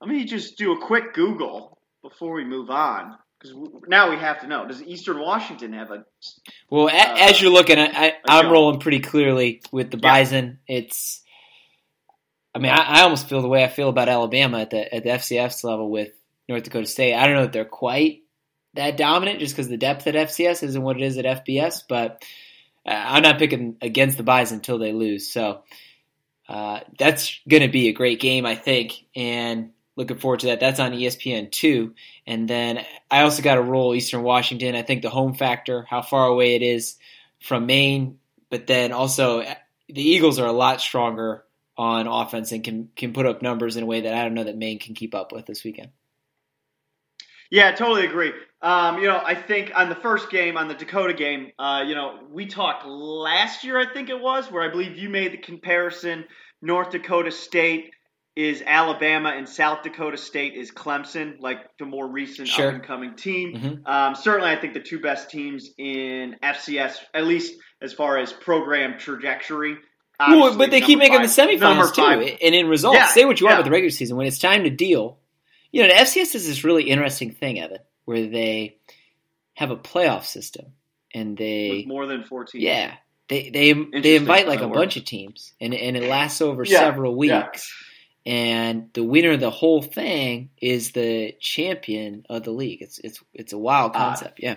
Let 0.00 0.10
me 0.10 0.24
just 0.24 0.58
do 0.58 0.72
a 0.72 0.78
quick 0.80 1.12
Google 1.14 1.78
before 2.02 2.32
we 2.34 2.44
move 2.44 2.70
on, 2.70 3.16
because 3.38 3.56
now 3.86 4.10
we 4.10 4.16
have 4.16 4.40
to 4.40 4.46
know: 4.46 4.66
Does 4.66 4.82
Eastern 4.82 5.18
Washington 5.20 5.72
have 5.74 5.90
a? 5.90 6.04
Well, 6.70 6.88
a, 6.88 6.92
Uh, 6.92 7.16
as 7.20 7.40
you're 7.40 7.50
looking, 7.52 7.78
I, 7.78 7.86
I, 7.86 8.14
I'm 8.28 8.50
rolling 8.50 8.80
pretty 8.80 9.00
clearly 9.00 9.60
with 9.72 9.90
the 9.90 9.98
Yeah. 10.02 10.10
Bison. 10.10 10.58
It's, 10.66 11.22
I 12.54 12.58
mean, 12.58 12.72
I, 12.72 12.98
I 12.98 13.00
almost 13.02 13.28
feel 13.28 13.42
the 13.42 13.48
way 13.48 13.64
I 13.64 13.68
feel 13.68 13.88
about 13.88 14.08
Alabama 14.08 14.60
at 14.60 14.70
the 14.70 14.94
at 14.94 15.04
the 15.04 15.10
FCS 15.10 15.64
level 15.64 15.90
with 15.90 16.10
North 16.48 16.64
Dakota 16.64 16.86
State. 16.86 17.14
I 17.14 17.26
don't 17.26 17.36
know 17.36 17.44
if 17.44 17.52
they're 17.52 17.64
quite 17.64 18.22
that 18.74 18.96
dominant 18.96 19.40
just 19.40 19.54
because 19.54 19.68
the 19.68 19.76
depth 19.76 20.06
at 20.06 20.14
FCS 20.14 20.62
isn't 20.62 20.82
what 20.82 20.96
it 20.96 21.02
is 21.02 21.18
at 21.18 21.44
FBS, 21.44 21.82
but 21.88 22.24
uh, 22.86 22.90
I'm 22.90 23.22
not 23.22 23.38
picking 23.38 23.76
against 23.80 24.16
the 24.16 24.22
Bison 24.22 24.56
until 24.56 24.78
they 24.78 24.92
lose. 24.92 25.30
So 25.30 25.62
uh, 26.48 26.80
that's 26.98 27.40
going 27.48 27.62
to 27.62 27.68
be 27.68 27.88
a 27.88 27.92
great 27.92 28.20
game, 28.20 28.46
I 28.46 28.56
think, 28.56 29.04
and 29.14 29.70
looking 29.96 30.18
forward 30.18 30.40
to 30.40 30.46
that. 30.46 30.60
That's 30.60 30.80
on 30.80 30.92
ESPN 30.92 31.50
two, 31.52 31.94
and 32.26 32.48
then 32.48 32.84
I 33.10 33.22
also 33.22 33.42
got 33.42 33.56
to 33.56 33.62
roll 33.62 33.94
Eastern 33.94 34.22
Washington. 34.22 34.74
I 34.74 34.82
think 34.82 35.02
the 35.02 35.10
home 35.10 35.34
factor, 35.34 35.86
how 35.88 36.02
far 36.02 36.26
away 36.26 36.56
it 36.56 36.62
is 36.62 36.96
from 37.40 37.66
Maine, 37.66 38.18
but 38.50 38.66
then 38.66 38.90
also 38.90 39.42
uh, 39.42 39.54
the 39.88 40.02
Eagles 40.02 40.40
are 40.40 40.46
a 40.46 40.52
lot 40.52 40.80
stronger 40.80 41.44
on 41.80 42.06
offense 42.06 42.52
and 42.52 42.62
can 42.62 42.90
can 42.94 43.14
put 43.14 43.24
up 43.24 43.40
numbers 43.40 43.76
in 43.78 43.82
a 43.82 43.86
way 43.86 44.02
that 44.02 44.12
I 44.12 44.22
don't 44.22 44.34
know 44.34 44.44
that 44.44 44.56
Maine 44.58 44.78
can 44.78 44.94
keep 44.94 45.14
up 45.14 45.32
with 45.32 45.46
this 45.46 45.64
weekend. 45.64 45.88
Yeah, 47.50 47.68
I 47.70 47.72
totally 47.72 48.04
agree. 48.04 48.32
Um, 48.60 48.98
you 48.98 49.06
know, 49.06 49.20
I 49.24 49.34
think 49.34 49.72
on 49.74 49.88
the 49.88 49.94
first 49.94 50.30
game, 50.30 50.58
on 50.58 50.68
the 50.68 50.74
Dakota 50.74 51.14
game, 51.14 51.52
uh, 51.58 51.82
you 51.86 51.94
know, 51.94 52.20
we 52.30 52.44
talked 52.46 52.86
last 52.86 53.64
year, 53.64 53.78
I 53.78 53.90
think 53.92 54.10
it 54.10 54.20
was, 54.20 54.52
where 54.52 54.62
I 54.62 54.68
believe 54.70 54.98
you 54.98 55.08
made 55.08 55.32
the 55.32 55.38
comparison. 55.38 56.26
North 56.60 56.90
Dakota 56.90 57.30
State 57.32 57.92
is 58.36 58.62
Alabama 58.64 59.30
and 59.30 59.48
South 59.48 59.82
Dakota 59.82 60.18
State 60.18 60.54
is 60.54 60.70
Clemson, 60.70 61.40
like 61.40 61.58
the 61.78 61.86
more 61.86 62.06
recent 62.06 62.46
Sure. 62.46 62.68
up 62.68 62.74
and 62.74 62.82
coming 62.84 63.14
team. 63.16 63.54
Mhm. 63.54 63.88
Um, 63.88 64.14
certainly, 64.14 64.50
I 64.50 64.56
think 64.56 64.74
the 64.74 64.80
two 64.80 65.00
best 65.00 65.30
teams 65.30 65.70
in 65.78 66.36
FCS, 66.42 67.00
at 67.14 67.24
least 67.24 67.58
as 67.82 67.94
far 67.94 68.18
as 68.18 68.32
program 68.34 68.98
trajectory. 68.98 69.78
Well, 70.28 70.56
but 70.58 70.70
they 70.70 70.80
keep 70.80 70.98
making 70.98 71.18
five- 71.18 71.34
the 71.34 71.42
semifinals 71.42 71.94
too, 71.94 72.02
and 72.42 72.54
in 72.54 72.66
results, 72.68 72.96
Yeah, 72.98 73.06
say 73.06 73.24
what 73.24 73.40
you 73.40 73.46
want 73.46 73.54
yeah. 73.54 73.58
about 73.60 73.64
the 73.64 73.70
regular 73.70 73.90
season. 73.90 74.16
When 74.16 74.26
it's 74.26 74.38
time 74.38 74.64
to 74.64 74.70
deal, 74.70 75.18
you 75.72 75.82
know, 75.82 75.88
the 75.88 75.94
FCS 75.94 76.34
is 76.34 76.46
this 76.46 76.64
really 76.64 76.84
interesting 76.84 77.30
thing, 77.30 77.60
Evan, 77.60 77.78
where 78.04 78.26
they 78.26 78.76
have 79.54 79.70
a 79.70 79.76
playoff 79.76 80.24
system 80.24 80.66
and 81.14 81.36
they 81.36 81.70
with 81.70 81.86
more 81.86 82.06
than 82.06 82.24
fourteen. 82.24 82.60
Yeah, 82.62 82.94
they 83.28 83.50
they 83.50 83.72
they 83.72 84.16
invite 84.16 84.46
like 84.48 84.60
a 84.60 84.66
works. 84.68 84.76
bunch 84.78 84.96
of 84.96 85.04
teams, 85.04 85.52
and 85.60 85.74
and 85.74 85.96
it 85.96 86.08
lasts 86.08 86.40
over 86.40 86.64
Yeah, 86.64 86.78
several 86.80 87.14
weeks. 87.16 87.72
And 88.26 88.90
the 88.92 89.02
winner 89.02 89.30
of 89.32 89.40
the 89.40 89.50
whole 89.50 89.80
thing 89.80 90.50
is 90.60 90.92
the 90.92 91.34
champion 91.40 92.26
of 92.28 92.42
the 92.44 92.50
league. 92.50 92.82
It's 92.82 92.98
it's 92.98 93.18
it's 93.32 93.52
a 93.54 93.58
wild 93.58 93.92
Odd. 93.92 93.98
concept. 93.98 94.40
yeah, 94.42 94.56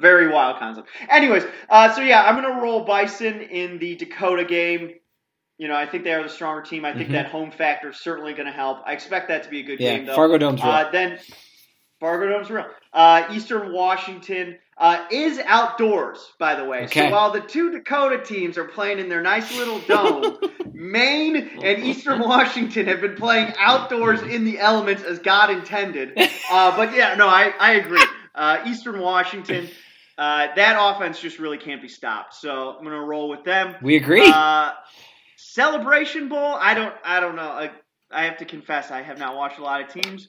Very 0.00 0.28
wild 0.28 0.58
concept. 0.58 0.88
Anyways, 1.08 1.44
uh, 1.68 1.92
so 1.94 2.00
yeah, 2.00 2.22
I'm 2.22 2.34
gonna 2.34 2.60
roll 2.60 2.84
Bison 2.84 3.40
in 3.42 3.78
the 3.78 3.96
Dakota 3.96 4.44
game. 4.44 4.94
You 5.58 5.68
know, 5.68 5.76
I 5.76 5.86
think 5.86 6.04
they 6.04 6.14
are 6.14 6.22
the 6.22 6.28
stronger 6.30 6.62
team. 6.62 6.84
I 6.86 6.94
think 6.94 7.10
Mhm. 7.10 7.12
that 7.12 7.26
home 7.26 7.50
factor 7.50 7.90
is 7.90 7.98
certainly 8.00 8.32
going 8.32 8.46
to 8.46 8.52
help. 8.52 8.78
I 8.86 8.94
expect 8.94 9.28
that 9.28 9.42
to 9.42 9.50
be 9.50 9.60
a 9.60 9.62
good 9.62 9.78
yeah. 9.78 9.96
game, 9.96 10.06
though. 10.06 10.14
Fargo 10.14 10.38
Dome's 10.38 10.62
real. 10.62 10.72
Uh, 10.72 10.90
then 10.90 11.18
Fargo 12.00 12.28
Dome's 12.30 12.50
real. 12.50 12.64
Uh, 12.94 13.24
Eastern 13.30 13.72
Washington 13.74 14.56
uh, 14.78 15.04
is 15.10 15.38
outdoors, 15.44 16.32
by 16.38 16.54
the 16.54 16.64
way. 16.64 16.84
Okay. 16.84 17.08
So 17.08 17.12
while 17.12 17.30
the 17.30 17.42
two 17.42 17.70
Dakota 17.72 18.24
teams 18.24 18.56
are 18.56 18.64
playing 18.64 19.00
in 19.00 19.10
their 19.10 19.20
nice 19.20 19.54
little 19.54 19.78
dome, 19.80 20.38
Maine 20.72 21.36
and 21.62 21.84
Eastern 21.84 22.20
Washington 22.20 22.86
have 22.86 23.02
been 23.02 23.16
playing 23.16 23.52
outdoors 23.58 24.22
in 24.22 24.46
the 24.46 24.58
elements 24.58 25.02
as 25.02 25.18
God 25.18 25.50
intended. 25.50 26.12
Uh, 26.52 26.76
but 26.76 26.92
yeah, 26.96 27.14
no, 27.14 27.28
I, 27.28 27.52
I 27.60 27.74
agree. 27.74 28.02
Uh, 28.34 28.58
Eastern 28.66 28.98
Washington, 28.98 29.68
uh, 30.20 30.48
that 30.54 30.76
offense 30.78 31.18
just 31.18 31.38
really 31.38 31.56
can't 31.56 31.80
be 31.80 31.88
stopped. 31.88 32.34
So 32.34 32.76
I'm 32.76 32.84
going 32.84 32.94
to 32.94 33.00
roll 33.00 33.30
with 33.30 33.42
them. 33.42 33.74
we 33.80 33.96
agree. 33.96 34.22
Uh, 34.24 34.72
Celebration 35.36 36.28
Bowl. 36.28 36.54
I 36.54 36.74
don't. 36.74 36.94
I 37.02 37.20
don't 37.20 37.36
know. 37.36 37.42
I, 37.42 37.70
I 38.10 38.24
have 38.24 38.38
to 38.38 38.44
confess, 38.44 38.90
I 38.90 39.02
have 39.02 39.18
not 39.18 39.34
watched 39.34 39.58
a 39.58 39.62
lot 39.62 39.80
of 39.80 39.88
teams, 39.88 40.28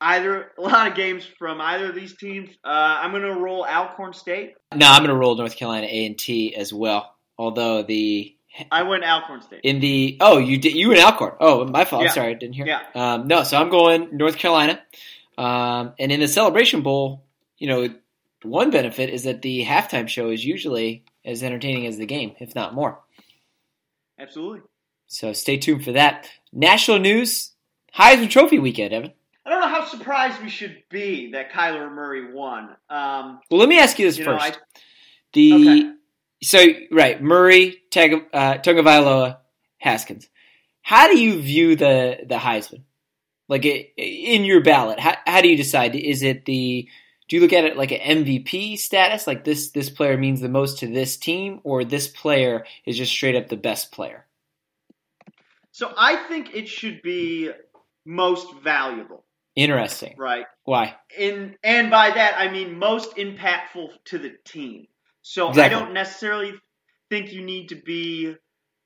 either 0.00 0.52
a 0.58 0.60
lot 0.60 0.86
of 0.86 0.94
games 0.94 1.24
from 1.38 1.60
either 1.60 1.88
of 1.88 1.94
these 1.94 2.16
teams. 2.16 2.50
Uh, 2.64 2.68
I'm 2.68 3.10
going 3.10 3.22
to 3.22 3.34
roll 3.34 3.64
Alcorn 3.64 4.12
State. 4.12 4.54
no, 4.74 4.86
I'm 4.86 5.00
going 5.00 5.10
to 5.10 5.16
roll 5.16 5.34
North 5.36 5.56
Carolina 5.56 5.86
A 5.86 6.06
and 6.06 6.18
T 6.18 6.54
as 6.54 6.72
well. 6.72 7.14
Although 7.38 7.82
the 7.82 8.36
I 8.70 8.82
went 8.84 9.02
Alcorn 9.02 9.42
State. 9.42 9.60
In 9.64 9.80
the 9.80 10.18
oh, 10.20 10.38
you 10.38 10.58
did 10.58 10.74
you 10.74 10.90
went 10.90 11.00
Alcorn. 11.00 11.34
Oh, 11.40 11.66
my 11.66 11.84
fault. 11.84 12.02
Yeah. 12.02 12.10
I'm 12.10 12.14
sorry, 12.14 12.30
I 12.30 12.34
didn't 12.34 12.54
hear. 12.54 12.66
Yeah. 12.66 12.82
Um, 12.94 13.26
no, 13.26 13.42
so 13.42 13.56
I'm 13.56 13.70
going 13.70 14.16
North 14.16 14.36
Carolina. 14.36 14.80
Um, 15.36 15.94
and 15.98 16.12
in 16.12 16.20
the 16.20 16.28
Celebration 16.28 16.82
Bowl, 16.82 17.24
you 17.58 17.66
know, 17.66 17.88
one 18.44 18.70
benefit 18.70 19.10
is 19.10 19.24
that 19.24 19.42
the 19.42 19.64
halftime 19.64 20.08
show 20.08 20.30
is 20.30 20.44
usually 20.44 21.04
as 21.24 21.42
entertaining 21.42 21.86
as 21.86 21.96
the 21.98 22.06
game, 22.06 22.34
if 22.40 22.54
not 22.54 22.74
more. 22.74 23.00
Absolutely. 24.18 24.60
So 25.06 25.32
stay 25.32 25.56
tuned 25.56 25.84
for 25.84 25.92
that. 25.92 26.28
National 26.52 26.98
news: 26.98 27.52
Heisman 27.96 28.30
Trophy 28.30 28.58
weekend, 28.58 28.92
Evan. 28.94 29.12
I 29.44 29.50
don't 29.50 29.60
know 29.60 29.68
how 29.68 29.84
surprised 29.84 30.40
we 30.40 30.48
should 30.48 30.82
be 30.88 31.32
that 31.32 31.50
Kyler 31.50 31.92
Murray 31.92 32.32
won. 32.32 32.76
Um, 32.88 33.40
Well, 33.50 33.58
let 33.58 33.68
me 33.68 33.78
ask 33.78 33.98
you 33.98 34.06
this 34.06 34.18
you 34.18 34.24
know, 34.24 34.38
first. 34.38 34.58
I, 34.58 34.80
the 35.32 35.54
Okay. 35.54 35.92
so 36.42 36.64
right 36.90 37.20
Murray, 37.22 37.82
Tag, 37.90 38.14
uh, 38.32 38.54
Tungavailoa, 38.58 39.38
Haskins. 39.78 40.28
How 40.82 41.08
do 41.08 41.18
you 41.18 41.40
view 41.40 41.76
the 41.76 42.18
the 42.26 42.36
Heisman? 42.36 42.82
Like 43.48 43.64
it, 43.64 43.92
in 43.96 44.44
your 44.44 44.62
ballot, 44.62 45.00
how 45.00 45.16
how 45.26 45.40
do 45.40 45.48
you 45.48 45.56
decide? 45.56 45.94
Is 45.96 46.22
it 46.22 46.44
the 46.44 46.88
do 47.32 47.36
you 47.36 47.42
look 47.42 47.54
at 47.54 47.64
it 47.64 47.78
like 47.78 47.92
an 47.92 48.24
MVP 48.24 48.78
status, 48.78 49.26
like 49.26 49.42
this 49.42 49.70
this 49.70 49.88
player 49.88 50.18
means 50.18 50.42
the 50.42 50.50
most 50.50 50.80
to 50.80 50.86
this 50.86 51.16
team, 51.16 51.62
or 51.64 51.82
this 51.82 52.06
player 52.06 52.66
is 52.84 52.98
just 52.98 53.10
straight 53.10 53.34
up 53.34 53.48
the 53.48 53.56
best 53.56 53.90
player? 53.90 54.26
so 55.70 55.90
I 55.96 56.16
think 56.28 56.54
it 56.54 56.68
should 56.68 57.00
be 57.00 57.50
most 58.04 58.48
valuable, 58.62 59.24
Interesting. 59.56 60.14
right? 60.18 60.44
Why? 60.64 60.94
In 61.18 61.56
and 61.64 61.90
by 61.90 62.10
that 62.10 62.34
I 62.36 62.52
mean 62.52 62.78
most 62.78 63.16
impactful 63.16 63.88
to 64.04 64.18
the 64.18 64.34
team. 64.44 64.88
So 65.22 65.48
Exactly. 65.48 65.74
I 65.74 65.80
don't 65.80 65.94
necessarily 65.94 66.52
think 67.08 67.32
you 67.32 67.40
need 67.42 67.70
to 67.70 67.76
be 67.76 68.36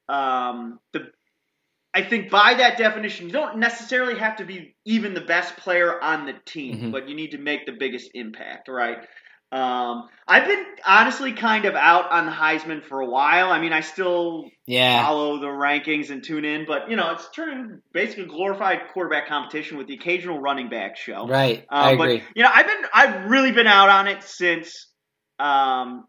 um, 0.08 0.78
the. 0.92 1.10
I 1.96 2.02
think 2.02 2.30
by 2.30 2.52
that 2.58 2.76
definition, 2.76 3.26
you 3.26 3.32
don't 3.32 3.56
necessarily 3.56 4.18
have 4.18 4.36
to 4.36 4.44
be 4.44 4.76
even 4.84 5.14
the 5.14 5.22
best 5.22 5.56
player 5.56 5.98
on 6.02 6.26
the 6.26 6.34
team, 6.44 6.76
Mhm. 6.76 6.92
but 6.92 7.08
you 7.08 7.14
need 7.16 7.30
to 7.30 7.38
make 7.38 7.64
the 7.64 7.72
biggest 7.72 8.10
impact, 8.12 8.68
right? 8.68 8.98
Um, 9.50 10.06
I've 10.28 10.46
been 10.46 10.62
honestly 10.84 11.32
kind 11.32 11.64
of 11.64 11.74
out 11.74 12.10
on 12.10 12.26
the 12.26 12.32
Heisman 12.32 12.84
for 12.84 13.00
a 13.00 13.06
while. 13.06 13.50
I 13.50 13.60
mean, 13.60 13.72
I 13.72 13.80
still 13.80 14.50
Yeah. 14.66 15.06
follow 15.06 15.38
the 15.38 15.46
rankings 15.46 16.10
and 16.10 16.22
tune 16.22 16.44
in, 16.44 16.66
but 16.66 16.90
you 16.90 16.96
know, 16.96 17.12
it's 17.12 17.30
turned 17.30 17.80
basically 17.94 18.26
glorified 18.26 18.88
quarterback 18.92 19.26
competition 19.28 19.78
with 19.78 19.86
the 19.86 19.94
occasional 19.94 20.38
running 20.38 20.68
back 20.68 20.98
show. 20.98 21.26
Right. 21.26 21.64
Uh, 21.70 21.74
I 21.92 21.96
but, 21.96 22.10
agree. 22.10 22.22
You 22.34 22.42
know, 22.42 22.50
I've 22.52 22.66
been 22.66 22.84
I've 22.92 23.30
really 23.30 23.52
been 23.52 23.68
out 23.68 23.88
on 23.88 24.06
it 24.08 24.22
since 24.22 24.92
um, 25.38 26.06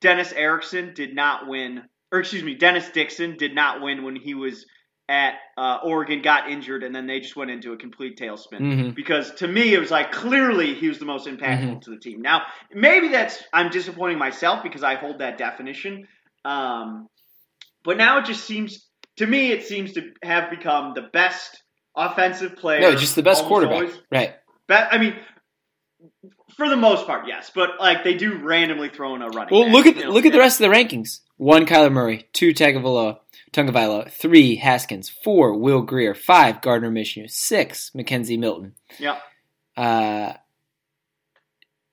Dennis 0.00 0.32
Erickson 0.32 0.94
did 0.94 1.14
not 1.14 1.48
win, 1.48 1.82
or 2.12 2.20
excuse 2.20 2.44
me, 2.44 2.54
Dennis 2.54 2.88
Dixon 2.90 3.36
did 3.36 3.54
not 3.54 3.80
win 3.80 4.04
when 4.04 4.14
he 4.14 4.34
was 4.34 4.64
at 5.08 5.34
uh, 5.58 5.78
Oregon, 5.84 6.22
got 6.22 6.50
injured, 6.50 6.82
and 6.82 6.94
then 6.94 7.06
they 7.06 7.20
just 7.20 7.36
went 7.36 7.50
into 7.50 7.72
a 7.72 7.76
complete 7.76 8.18
tailspin. 8.18 8.58
hmm 8.58 8.90
Because 8.90 9.30
to 9.36 9.46
me, 9.48 9.74
it 9.74 9.78
was 9.78 9.90
like 9.90 10.12
clearly 10.12 10.74
he 10.74 10.88
was 10.88 10.98
the 10.98 11.04
most 11.04 11.26
impactful 11.26 11.74
Mhm. 11.76 11.82
to 11.82 11.90
the 11.90 11.98
team. 11.98 12.22
Now, 12.22 12.42
maybe 12.72 13.08
that's 13.08 13.42
I'm 13.52 13.70
disappointing 13.70 14.18
myself 14.18 14.62
because 14.62 14.82
I 14.82 14.94
hold 14.94 15.18
that 15.18 15.36
definition. 15.36 16.08
Um, 16.44 17.08
but 17.84 17.98
now 17.98 18.18
it 18.18 18.24
just 18.24 18.44
seems 18.44 18.88
to 19.18 19.26
me 19.26 19.52
it 19.52 19.64
seems 19.64 19.92
to 19.92 20.10
have 20.22 20.48
become 20.50 20.92
the 20.94 21.02
best 21.12 21.62
offensive 21.96 22.56
player. 22.56 22.80
No, 22.80 22.94
just 22.96 23.14
the 23.14 23.22
best 23.22 23.44
quarterback. 23.44 23.74
always. 23.76 24.00
Right. 24.10 24.34
Be- 24.68 24.74
I 24.74 24.96
mean, 24.98 25.14
for 26.56 26.68
the 26.68 26.76
most 26.76 27.06
part, 27.06 27.26
yes. 27.28 27.50
But 27.54 27.70
like 27.78 28.04
they 28.04 28.14
do 28.14 28.38
randomly 28.38 28.88
throw 28.88 29.14
in 29.14 29.22
a 29.22 29.28
running. 29.28 29.54
Well, 29.54 29.64
back, 29.64 29.72
look 29.74 29.86
at 29.86 29.96
you 29.96 30.04
know, 30.04 30.10
look 30.10 30.24
at 30.26 30.32
the 30.32 30.38
rest 30.38 30.60
of 30.60 30.70
the 30.70 30.74
rankings. 30.76 31.20
One, 31.36 31.66
Kyler 31.66 31.92
Murray. 31.92 32.28
Two, 32.32 32.52
Tagovailoa. 32.52 33.18
Tungavailoa. 33.52 34.10
Three, 34.10 34.56
Haskins. 34.56 35.08
Four, 35.08 35.58
Will 35.58 35.82
Grier. 35.82 36.14
Five, 36.14 36.60
Gardner 36.60 36.90
Minshew. 36.90 37.30
Six, 37.30 37.90
McKenzie 37.94 38.38
Milton. 38.38 38.74
Yeah. 38.98 39.18
Uh, 39.76 40.34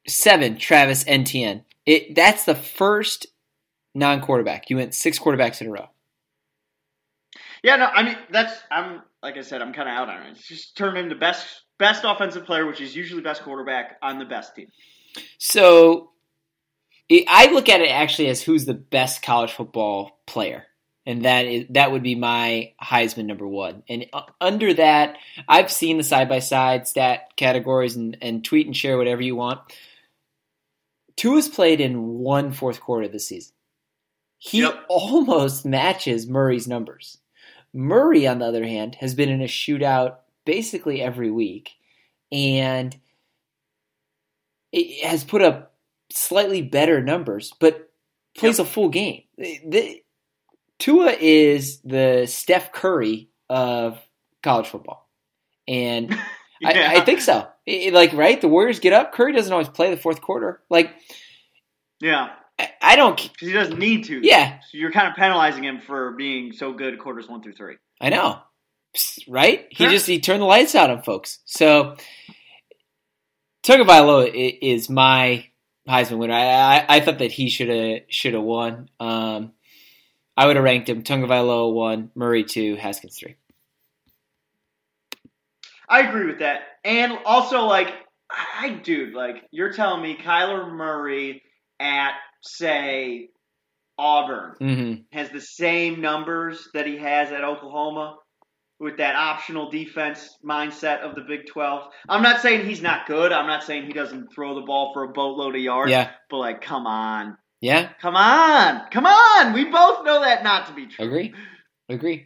seven, 0.08 0.58
Travis 0.58 1.04
Etienne. 1.08 1.64
It 1.86 2.16
that's 2.16 2.46
the 2.46 2.56
first 2.56 3.28
non-quarterback. 3.96 4.70
You 4.70 4.78
went 4.78 4.94
six 4.94 5.20
quarterbacks 5.20 5.62
in 5.62 5.68
a 5.68 5.72
row. 5.72 5.88
Yeah, 7.64 7.76
no, 7.78 7.86
I 7.86 8.04
mean 8.04 8.18
that's 8.32 8.54
I'm 8.72 9.02
like 9.24 9.38
I 9.38 9.42
said, 9.42 9.62
I'm 9.62 9.74
kind 9.74 9.90
of 9.90 9.96
out 9.96 10.10
on 10.10 10.24
it. 10.24 10.32
It's 10.32 10.48
just 10.48 10.78
turn 10.78 10.98
into 10.98 11.16
best 11.16 11.48
best 11.80 12.04
offensive 12.06 12.46
player, 12.46 12.66
which 12.66 12.82
is 12.82 12.96
usually 12.96 13.22
best 13.22 13.44
quarterback 13.44 13.98
on 14.02 14.20
the 14.20 14.26
best 14.26 14.56
team. 14.56 14.68
So 15.38 16.12
it, 17.12 17.26
I 17.28 17.52
look 17.52 17.68
at 17.68 17.82
it 17.82 17.90
actually 17.92 18.30
as 18.30 18.42
who's 18.42 18.66
the 18.66 18.74
best 18.74 19.22
college 19.22 19.52
football 19.52 20.22
player, 20.26 20.66
and 21.06 21.26
that 21.26 21.46
is 21.46 21.66
that 21.72 21.92
would 21.92 22.04
be 22.04 22.16
my 22.16 22.72
Heisman 22.82 23.26
number 23.26 23.46
one. 23.48 23.84
And 23.90 24.06
uh, 24.14 24.22
under 24.40 24.74
that, 24.76 25.18
I've 25.48 25.70
seen 25.72 25.98
the 25.98 26.04
side 26.04 26.30
by 26.30 26.40
side 26.40 26.88
stat 26.88 27.32
categories 27.36 27.98
and, 27.98 28.18
and 28.22 28.46
tweet 28.46 28.66
and 28.66 28.76
share 28.76 28.98
whatever 28.98 29.22
you 29.22 29.36
want. 29.36 29.60
Tua's 31.18 31.50
played 31.50 31.82
in 31.82 32.20
one 32.20 32.54
fourth 32.54 32.80
quarter 32.80 33.10
this 33.10 33.28
season. 33.28 33.54
He 34.38 34.62
Yep. 34.62 34.86
almost 34.88 35.66
matches 35.66 36.28
Murray's 36.28 36.68
numbers. 36.68 37.18
Murray, 37.74 38.26
on 38.26 38.40
the 38.40 38.46
other 38.46 38.66
hand, 38.66 38.96
has 38.96 39.16
been 39.16 39.30
in 39.30 39.42
a 39.42 39.46
shootout 39.46 40.16
basically 40.46 41.02
every 41.02 41.30
week, 41.30 41.72
and 42.32 42.96
it 44.72 45.06
has 45.06 45.26
put 45.26 45.42
up 45.42 45.71
slightly 46.14 46.62
better 46.62 47.02
numbers, 47.02 47.54
but 47.60 47.90
plays 48.38 48.60
a 48.60 48.66
full 48.66 48.90
game. 48.90 49.24
The, 49.38 50.02
Tua 50.80 51.12
is 51.20 51.82
the 51.82 52.26
Steph 52.28 52.72
Curry 52.72 53.30
of 53.50 54.00
college 54.42 54.68
football, 54.68 55.10
and 55.68 56.12
I, 56.66 56.74
Yeah. 56.74 56.92
I 56.96 57.02
think 57.02 57.22
so. 57.22 57.48
It- 57.66 57.94
like, 57.94 58.14
right? 58.14 58.40
The 58.42 58.48
Warriors 58.48 58.80
get 58.80 58.94
up. 58.94 59.14
Curry 59.14 59.34
doesn't 59.34 59.52
always 59.52 59.70
play 59.70 59.90
the 59.92 59.98
fourth 60.02 60.22
quarter. 60.22 60.62
Like, 60.70 60.92
Yeah, 62.00 62.30
I, 62.60 62.70
I 62.82 62.96
don't. 62.96 63.16
because 63.32 63.48
he 63.48 63.54
doesn't 63.54 63.78
need 63.80 64.06
to. 64.06 64.20
Yeah, 64.26 64.60
So 64.70 64.78
you're 64.78 64.92
kind 64.92 65.08
of 65.08 65.16
penalizing 65.16 65.64
him 65.64 65.82
for 65.82 66.12
being 66.14 66.52
so 66.54 66.74
good 66.74 66.98
quarters 67.00 67.28
one 67.30 67.42
through 67.44 67.54
three. 67.54 67.76
I 68.00 68.10
know. 68.10 68.40
Right? 69.28 69.68
He 69.70 69.88
just 69.88 70.06
he 70.08 70.20
turned 70.20 70.42
the 70.42 70.46
lights 70.46 70.74
out 70.76 70.90
on 70.90 71.02
folks. 71.04 71.40
So 71.46 71.96
Tagovailoa 73.64 74.28
i- 74.30 74.58
is 74.62 74.90
my 74.90 75.46
Heisman 75.88 76.18
winner. 76.20 76.34
I, 76.34 76.78
I, 76.78 76.86
I 76.88 77.00
thought 77.00 77.20
that 77.20 77.32
he 77.32 77.50
should 77.50 77.70
have 77.70 78.02
should 78.10 78.34
have 78.34 78.44
won. 78.44 78.90
Um, 79.00 79.54
I 80.38 80.46
would 80.48 80.56
have 80.56 80.64
ranked 80.64 80.90
him 80.90 81.04
Tagovailoa 81.04 81.74
one, 81.74 82.12
Murray 82.16 82.44
two, 82.44 82.76
Haskins 82.76 83.18
three. 83.20 83.36
I 85.90 86.08
agree 86.08 86.28
with 86.28 86.40
that. 86.40 86.62
And 86.86 87.14
also, 87.26 87.66
like, 87.66 87.90
I, 88.30 88.70
dude, 88.82 89.14
like, 89.14 89.44
you're 89.52 89.74
telling 89.74 90.02
me 90.02 90.18
Kyler 90.18 90.72
Murray 90.72 91.44
at, 91.80 92.14
say, 92.42 93.30
Auburn 93.98 94.56
Mm-hmm. 94.62 95.02
has 95.12 95.30
the 95.32 95.42
same 95.42 96.00
numbers 96.00 96.70
that 96.74 96.88
he 96.88 96.98
has 96.98 97.32
at 97.32 97.44
Oklahoma 97.44 98.18
with 98.82 98.98
that 98.98 99.16
optional 99.16 99.70
defense 99.70 100.38
mindset 100.44 101.02
of 101.02 101.14
the 101.14 101.22
Big 101.22 101.46
12. 101.46 101.88
I'm 102.10 102.24
not 102.24 102.42
saying 102.42 102.66
he's 102.66 102.82
not 102.82 103.06
good. 103.06 103.32
I'm 103.32 103.46
not 103.46 103.64
saying 103.64 103.86
he 103.86 103.94
doesn't 103.94 104.34
throw 104.34 104.56
the 104.56 104.62
ball 104.66 104.92
for 104.94 105.04
a 105.04 105.10
boatload 105.10 105.56
of 105.56 105.62
yards. 105.62 105.92
Yeah, 105.92 106.10
But, 106.32 106.38
like, 106.38 106.62
come 106.62 106.88
on. 106.88 107.38
yeah, 107.62 107.90
Come 108.02 108.16
on. 108.16 108.90
Come 108.90 109.06
on. 109.06 109.54
We 109.54 109.66
both 109.66 110.04
know 110.04 110.22
that 110.22 110.44
not 110.44 110.66
to 110.68 110.74
be 110.74 110.88
true. 110.88 111.06
agree, 111.06 111.32
agree. 111.90 112.26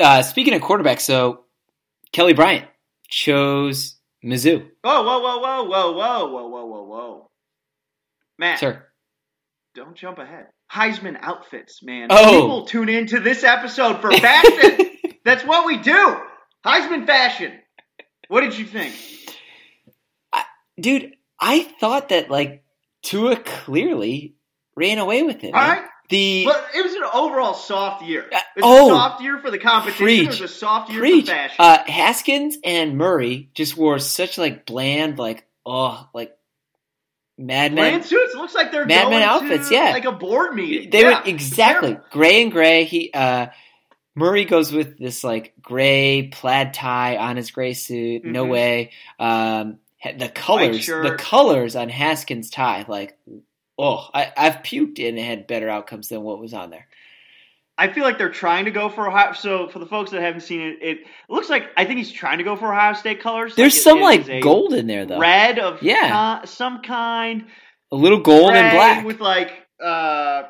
Uh, 0.00 0.22
speaking 0.22 0.54
of 0.54 0.62
quarterbacks, 0.62 1.02
so 1.02 1.44
Kelly 2.12 2.32
Bryant 2.32 2.66
chose 3.08 3.96
Mizzou. 4.24 4.66
Whoa, 4.82 5.02
whoa, 5.02 5.18
whoa, 5.20 5.38
whoa, 5.38 5.64
whoa, 5.64 5.92
whoa, 5.92 6.26
whoa, 6.32 6.48
whoa, 6.48 6.64
whoa, 6.66 6.82
whoa. 6.84 7.30
Matt, 8.38 8.60
Sir, 8.60 8.82
don't 9.74 9.94
jump 9.94 10.18
ahead. 10.18 10.46
Heisman 10.72 11.18
outfits, 11.20 11.82
man. 11.82 12.08
Oh. 12.10 12.30
People 12.40 12.64
tune 12.66 12.88
into 12.88 13.20
this 13.20 13.44
episode 13.44 14.00
for 14.00 14.10
fashion. 14.10 14.90
That's 15.24 15.44
what 15.44 15.66
we 15.66 15.78
do. 15.78 16.16
Heisman 16.64 17.06
fashion. 17.06 17.52
What 18.28 18.40
did 18.42 18.58
you 18.58 18.66
think? 18.66 18.94
dude, 20.78 21.14
I 21.40 21.62
thought 21.62 22.10
that 22.10 22.30
like 22.30 22.64
Tua 23.02 23.36
clearly 23.36 24.34
ran 24.76 24.98
away 24.98 25.22
with 25.22 25.44
it. 25.44 25.54
All 25.54 25.60
man. 25.60 25.78
right. 25.78 25.88
The 26.10 26.44
But 26.44 26.66
it 26.76 26.82
was 26.82 26.92
an 26.94 27.04
overall 27.14 27.54
soft 27.54 28.04
year. 28.04 28.28
Uh, 28.30 28.38
It 28.56 28.60
was 28.60 28.64
oh. 28.64 28.86
a 28.86 28.90
soft 28.90 29.22
year 29.22 29.38
for 29.38 29.50
the 29.50 29.58
competition. 29.58 30.26
It 30.26 30.26
was 30.26 30.40
a 30.42 30.48
soft 30.48 30.90
year 30.90 31.00
preach. 31.00 31.26
for 31.26 31.32
fashion. 31.32 31.56
Uh, 31.58 31.78
Haskins 31.86 32.58
and 32.62 32.98
Murray 32.98 33.50
just 33.54 33.76
wore 33.76 33.98
such 33.98 34.36
like 34.36 34.66
bland, 34.66 35.18
like 35.18 35.46
oh, 35.64 36.06
like 36.12 36.36
madman 37.38 38.02
suits. 38.02 38.34
It 38.34 38.36
looks 38.36 38.54
like 38.54 38.70
they're 38.70 38.84
Mad 38.84 39.04
going 39.04 39.20
Men 39.20 39.22
outfits, 39.22 39.70
to 39.70 39.74
yeah. 39.74 39.90
like 39.92 40.04
a 40.04 40.12
board 40.12 40.54
meeting. 40.54 40.90
They 40.90 41.02
yeah. 41.02 41.20
were 41.20 41.26
exactly 41.26 41.96
gray 42.10 42.42
and 42.42 42.52
gray. 42.52 42.84
He 42.84 43.10
uh, 43.12 43.46
Murray 44.16 44.44
goes 44.44 44.72
with 44.72 44.98
this 44.98 45.24
like 45.24 45.54
gray 45.60 46.28
plaid 46.32 46.72
tie 46.74 47.16
on 47.16 47.36
his 47.36 47.50
gray 47.50 47.72
suit. 47.74 48.24
No 48.24 48.44
Mhm. 48.44 48.48
way. 48.50 48.90
Um, 49.18 49.78
the 50.18 50.28
colors, 50.28 50.86
the 50.86 51.16
colors 51.18 51.74
on 51.76 51.88
Haskins' 51.88 52.50
tie, 52.50 52.84
like 52.88 53.16
oh, 53.76 54.08
I, 54.14 54.32
I've 54.36 54.56
puked 54.62 55.06
and 55.06 55.18
it 55.18 55.24
had 55.24 55.46
better 55.48 55.68
outcomes 55.68 56.08
than 56.08 56.22
what 56.22 56.38
was 56.38 56.54
on 56.54 56.70
there. 56.70 56.86
I 57.76 57.88
feel 57.92 58.04
like 58.04 58.18
they're 58.18 58.30
trying 58.30 58.66
to 58.66 58.70
go 58.70 58.88
for 58.88 59.08
Ohio. 59.08 59.32
So 59.32 59.66
for 59.66 59.80
the 59.80 59.86
folks 59.86 60.12
that 60.12 60.20
haven't 60.22 60.42
seen 60.42 60.60
it, 60.60 60.78
it 60.80 60.98
looks 61.28 61.50
like 61.50 61.64
I 61.76 61.84
think 61.84 61.98
he's 61.98 62.12
trying 62.12 62.38
to 62.38 62.44
go 62.44 62.54
for 62.54 62.72
Ohio 62.72 62.92
State 62.92 63.20
colors. 63.20 63.56
There's 63.56 63.74
Like, 63.74 63.82
some 63.82 64.00
like 64.00 64.42
gold 64.42 64.74
in 64.74 64.86
there 64.86 65.06
though. 65.06 65.18
red 65.18 65.58
of 65.58 65.82
Yeah. 65.82 66.44
some 66.44 66.82
kind, 66.82 67.46
A 67.90 67.96
little 67.96 68.20
gold 68.20 68.52
and 68.52 68.70
black. 68.76 69.04
with 69.04 69.18
like 69.20 69.50
uh, 69.82 70.44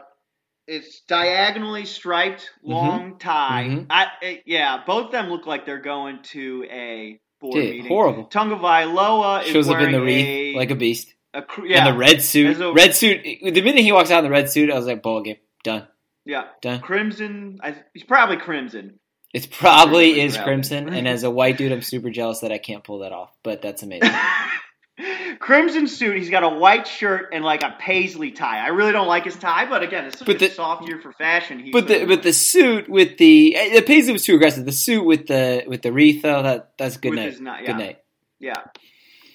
it's 0.66 1.00
diagonally 1.08 1.84
striped, 1.84 2.50
long 2.62 3.18
tie. 3.18 3.66
Mhm. 3.68 3.86
I 3.90 4.06
it, 4.22 4.42
yeah, 4.46 4.82
both 4.86 5.06
of 5.06 5.12
them 5.12 5.28
look 5.28 5.46
like 5.46 5.66
they're 5.66 5.78
going 5.80 6.22
to 6.32 6.64
a 6.70 7.20
board 7.40 7.54
Dude, 7.54 7.70
meeting. 7.70 7.86
horrible. 7.86 8.24
Tunga 8.24 8.56
Vailoa 8.56 9.42
Shows 9.44 9.68
up 9.68 9.80
in 9.80 9.92
the 9.92 10.00
wreath 10.00 10.56
like 10.56 10.70
a 10.70 10.74
beast. 10.74 11.12
a 11.34 11.42
yeah, 11.64 11.86
And 11.86 11.94
the 11.94 11.98
red 11.98 12.22
suit. 12.22 12.60
A- 12.60 12.72
red 12.72 12.94
suit. 12.94 13.22
The 13.42 13.60
minute 13.62 13.82
he 13.82 13.92
walks 13.92 14.10
out 14.10 14.18
in 14.18 14.24
the 14.24 14.30
red 14.30 14.50
suit, 14.50 14.70
I 14.70 14.74
was 14.76 14.86
like, 14.86 15.02
ball 15.02 15.22
game. 15.22 15.36
Done. 15.62 15.86
yeah, 16.24 16.44
Done. 16.62 16.80
crimson. 16.80 17.58
I, 17.62 17.74
he's 17.92 18.04
probably 18.04 18.36
crimson. 18.38 18.98
It 19.32 19.50
probably 19.50 20.20
is 20.20 20.36
crimson, 20.36 20.88
and 20.94 21.08
as 21.08 21.24
a 21.24 21.30
white 21.30 21.58
dude, 21.58 21.72
I'm 21.72 21.82
super 21.82 22.08
jealous 22.08 22.40
that 22.40 22.52
I 22.52 22.58
can't 22.58 22.84
pull 22.84 23.00
that 23.00 23.10
off. 23.10 23.30
But 23.42 23.62
that's 23.62 23.82
amazing. 23.82 24.10
Crimson 25.40 25.88
suit. 25.88 26.16
He's 26.16 26.30
got 26.30 26.44
a 26.44 26.48
white 26.48 26.86
shirt 26.86 27.30
and 27.32 27.44
like 27.44 27.62
a 27.64 27.74
paisley 27.78 28.30
tie. 28.30 28.64
I 28.64 28.68
really 28.68 28.92
don't 28.92 29.08
like 29.08 29.24
his 29.24 29.34
tie, 29.36 29.66
but 29.68 29.82
again, 29.82 30.04
it's 30.04 30.18
such 30.18 30.26
But 30.26 30.36
a 30.36 30.38
the- 30.38 30.50
soft 30.50 30.86
year 30.88 31.00
for 31.00 31.12
fashion. 31.12 31.58
He's 31.58 31.72
But 31.72 31.88
the 31.88 32.04
but 32.06 32.22
the 32.22 32.32
suit 32.32 32.88
with 32.88 33.18
the 33.18 33.56
eh, 33.56 33.74
the 33.74 33.82
paisley 33.82 34.12
was 34.12 34.24
too 34.24 34.36
aggressive. 34.36 34.64
The 34.64 34.72
suit 34.72 35.04
with 35.04 35.26
the 35.26 35.64
with 35.66 35.82
the 35.82 35.92
wreath 35.92 36.22
though, 36.22 36.42
that 36.44 36.74
that's 36.78 36.96
good 36.96 37.10
With 37.10 37.40
night. 37.40 37.40
ni- 37.40 37.64
yeah. 37.64 37.66
Good 37.66 37.76
night. 37.78 37.98
yeah, 38.38 38.62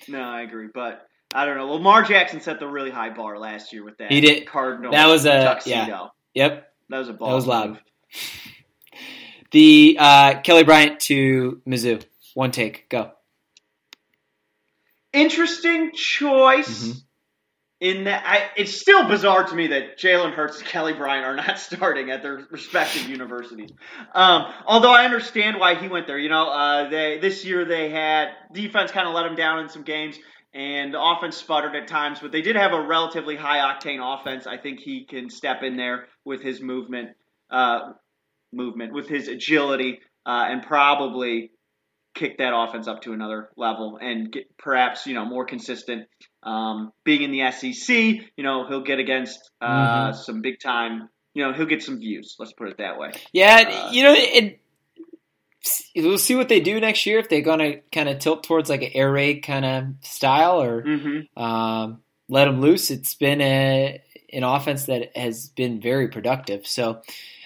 no, 0.08 0.22
I 0.22 0.42
agree. 0.44 0.68
But 0.74 1.06
I 1.34 1.46
don't 1.46 1.58
know. 1.58 1.74
Lamar 1.74 2.04
Jackson 2.04 2.40
set 2.40 2.60
the 2.60 2.68
really 2.68 2.90
high 2.92 3.10
bar 3.10 3.38
last 3.38 3.74
year 3.74 3.84
with 3.84 3.98
that. 3.98 4.12
He 4.12 4.22
did. 4.22 4.48
Cardinal. 4.48 4.92
That 4.94 5.08
was 5.08 5.26
a- 5.26 5.44
tuxedo. 5.44 6.12
Yep, 6.36 6.72
That 6.90 6.98
was 7.00 7.10
a 7.10 7.14
ball. 7.14 7.30
that 7.30 7.36
was 7.36 7.48
loud. 7.48 7.80
The 9.52 9.98
uh, 10.00 10.42
Kelly 10.42 10.64
Bryant 10.64 11.00
to 11.02 11.60
Mizzou. 11.68 12.04
One 12.36 12.52
take. 12.52 12.88
Go. 12.88 13.12
Interesting 15.14 15.92
choice. 15.94 16.88
Mhm. 16.88 16.96
In 17.82 18.04
that, 18.04 18.24
I, 18.26 18.50
it's 18.58 18.74
still 18.74 19.08
bizarre 19.08 19.46
to 19.46 19.56
me 19.56 19.68
that 19.68 19.98
Jalen 19.98 20.34
Hurts 20.34 20.58
and 20.60 20.68
Kelly 20.68 20.92
Bryant 20.92 21.26
are 21.26 21.36
not 21.36 21.58
starting 21.60 22.12
at 22.12 22.22
their 22.22 22.46
respective 22.52 23.08
universities. 23.08 23.70
Um, 24.14 24.54
although 24.66 24.92
I 24.92 25.06
understand 25.06 25.58
why 25.60 25.76
he 25.76 25.88
went 25.88 26.06
there. 26.06 26.20
You 26.20 26.28
know, 26.28 26.50
uh, 26.50 26.90
they 26.90 27.20
this 27.20 27.46
year 27.46 27.64
they 27.64 27.90
had 27.90 28.30
defense 28.54 28.92
kind 28.92 29.08
of 29.08 29.14
let 29.14 29.24
them 29.24 29.36
down 29.36 29.60
in 29.60 29.70
some 29.70 29.84
games, 29.84 30.18
and 30.54 30.94
the 30.94 31.02
offense 31.02 31.38
sputtered 31.38 31.74
at 31.74 31.88
times. 31.88 32.20
But 32.20 32.34
they 32.34 32.42
did 32.42 32.58
have 32.58 32.74
a 32.74 32.82
relatively 32.82 33.38
high 33.38 33.60
octane 33.60 34.00
offense. 34.04 34.46
I 34.46 34.58
think 34.58 34.82
he 34.82 35.06
can 35.06 35.30
step 35.30 35.64
in 35.64 35.78
there 35.78 36.08
with 36.26 36.42
his 36.42 36.62
movement, 36.62 37.12
uh, 37.50 37.94
movement 38.52 38.92
with 38.94 39.08
his 39.08 39.30
agility, 39.30 40.00
uh, 40.26 40.48
and 40.50 40.64
probably 40.64 41.52
kick 42.16 42.38
that 42.40 42.54
offense 42.56 42.88
up 42.88 43.02
to 43.04 43.14
another 43.14 43.50
level 43.56 43.98
and 44.02 44.32
get 44.32 44.58
perhaps 44.58 45.06
you 45.08 45.14
know 45.14 45.26
more 45.26 45.46
consistent. 45.46 46.08
Um, 46.44 46.92
being 47.04 47.22
in 47.22 47.32
the 47.32 47.52
SEC, 47.52 47.90
you 48.36 48.44
know 48.44 48.68
he'll 48.68 48.84
get 48.84 49.00
against 49.00 49.52
uh, 49.62 50.14
some 50.14 50.42
big 50.42 50.60
time. 50.60 51.10
You 51.34 51.46
know 51.46 51.54
he'll 51.54 51.66
get 51.66 51.84
some 51.84 52.00
views. 52.00 52.36
Let's 52.40 52.54
put 52.54 52.70
it 52.70 52.78
that 52.78 52.98
way. 52.98 53.12
Yeah, 53.34 53.64
Uh, 53.88 53.92
you 53.92 54.04
know, 54.04 54.14
it, 54.18 54.60
we'll 55.96 56.18
see 56.18 56.36
what 56.36 56.50
they 56.50 56.60
do 56.60 56.80
next 56.80 57.06
year 57.06 57.20
if 57.20 57.30
they're 57.30 57.42
gonna 57.42 57.78
kind 57.92 58.10
of 58.10 58.20
tilt 58.20 58.44
towards 58.44 58.70
like 58.70 58.82
an 58.82 58.92
air 58.94 59.12
raid 59.12 59.42
kind 59.44 59.66
of 59.66 59.84
style 60.02 60.62
or 60.62 60.84
Mm-hmm. 60.84 61.42
um, 61.42 62.02
let 62.30 62.46
them 62.46 62.62
loose. 62.62 62.92
It's 62.92 63.16
been 63.16 63.42
a 63.42 64.02
an 64.32 64.44
offense 64.44 64.86
that 64.86 65.16
has 65.18 65.50
been 65.50 65.82
very 65.82 66.08
productive. 66.08 66.68
So 66.68 67.02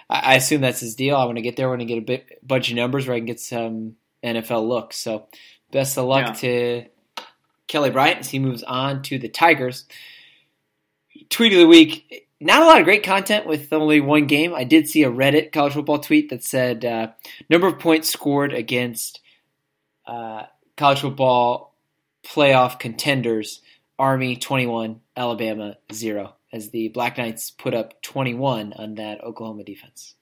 I, 0.09 0.33
I 0.33 0.35
assume 0.35 0.61
that's 0.61 0.81
his 0.81 0.95
deal. 0.95 1.15
I 1.15 1.25
want 1.25 1.37
to 1.37 1.41
get 1.41 1.55
there. 1.55 1.67
I 1.67 1.69
want 1.69 1.81
to 1.81 1.85
get 1.85 1.97
a 1.97 2.01
bit, 2.01 2.45
bunch 2.45 2.69
of 2.69 2.75
numbers 2.75 3.07
where 3.07 3.15
I 3.15 3.19
can 3.19 3.25
get 3.25 3.39
some 3.39 3.95
NFL 4.23 4.67
look. 4.67 4.93
So 4.93 5.27
best 5.71 5.97
of 5.97 6.05
luck 6.05 6.37
to 6.37 6.85
Kelly 7.67 7.89
Bryant 7.89 8.19
as 8.19 8.29
he 8.29 8.39
moves 8.39 8.63
on 8.63 9.01
to 9.03 9.17
the 9.17 9.29
Tigers. 9.29 9.85
Tweet 11.29 11.53
of 11.53 11.59
the 11.59 11.67
week. 11.67 12.27
Not 12.39 12.61
a 12.61 12.65
lot 12.65 12.79
of 12.79 12.85
great 12.85 13.03
content 13.03 13.45
with 13.45 13.71
only 13.71 14.01
one 14.01 14.27
game. 14.27 14.53
I 14.53 14.65
did 14.65 14.89
see 14.89 15.03
a 15.03 15.11
Reddit 15.11 15.53
college 15.53 15.73
football 15.73 15.99
tweet 15.99 16.29
that 16.29 16.43
said 16.43 16.83
uh, 16.83 17.11
number 17.49 17.67
of 17.67 17.79
points 17.79 18.09
scored 18.09 18.53
against 18.53 19.21
uh, 20.05 20.43
college 20.75 20.99
football 20.99 21.73
playoff 22.23 22.79
contenders 22.79 23.61
Army 23.99 24.35
21, 24.35 24.99
Alabama 25.15 25.77
0, 25.91 26.33
as 26.51 26.71
the 26.71 26.89
Black 26.89 27.17
Knights 27.17 27.51
put 27.51 27.73
up 27.73 28.01
21 28.01 28.73
on 28.73 28.95
that 28.95 29.23
Oklahoma 29.23 29.63
defense. 29.63 30.15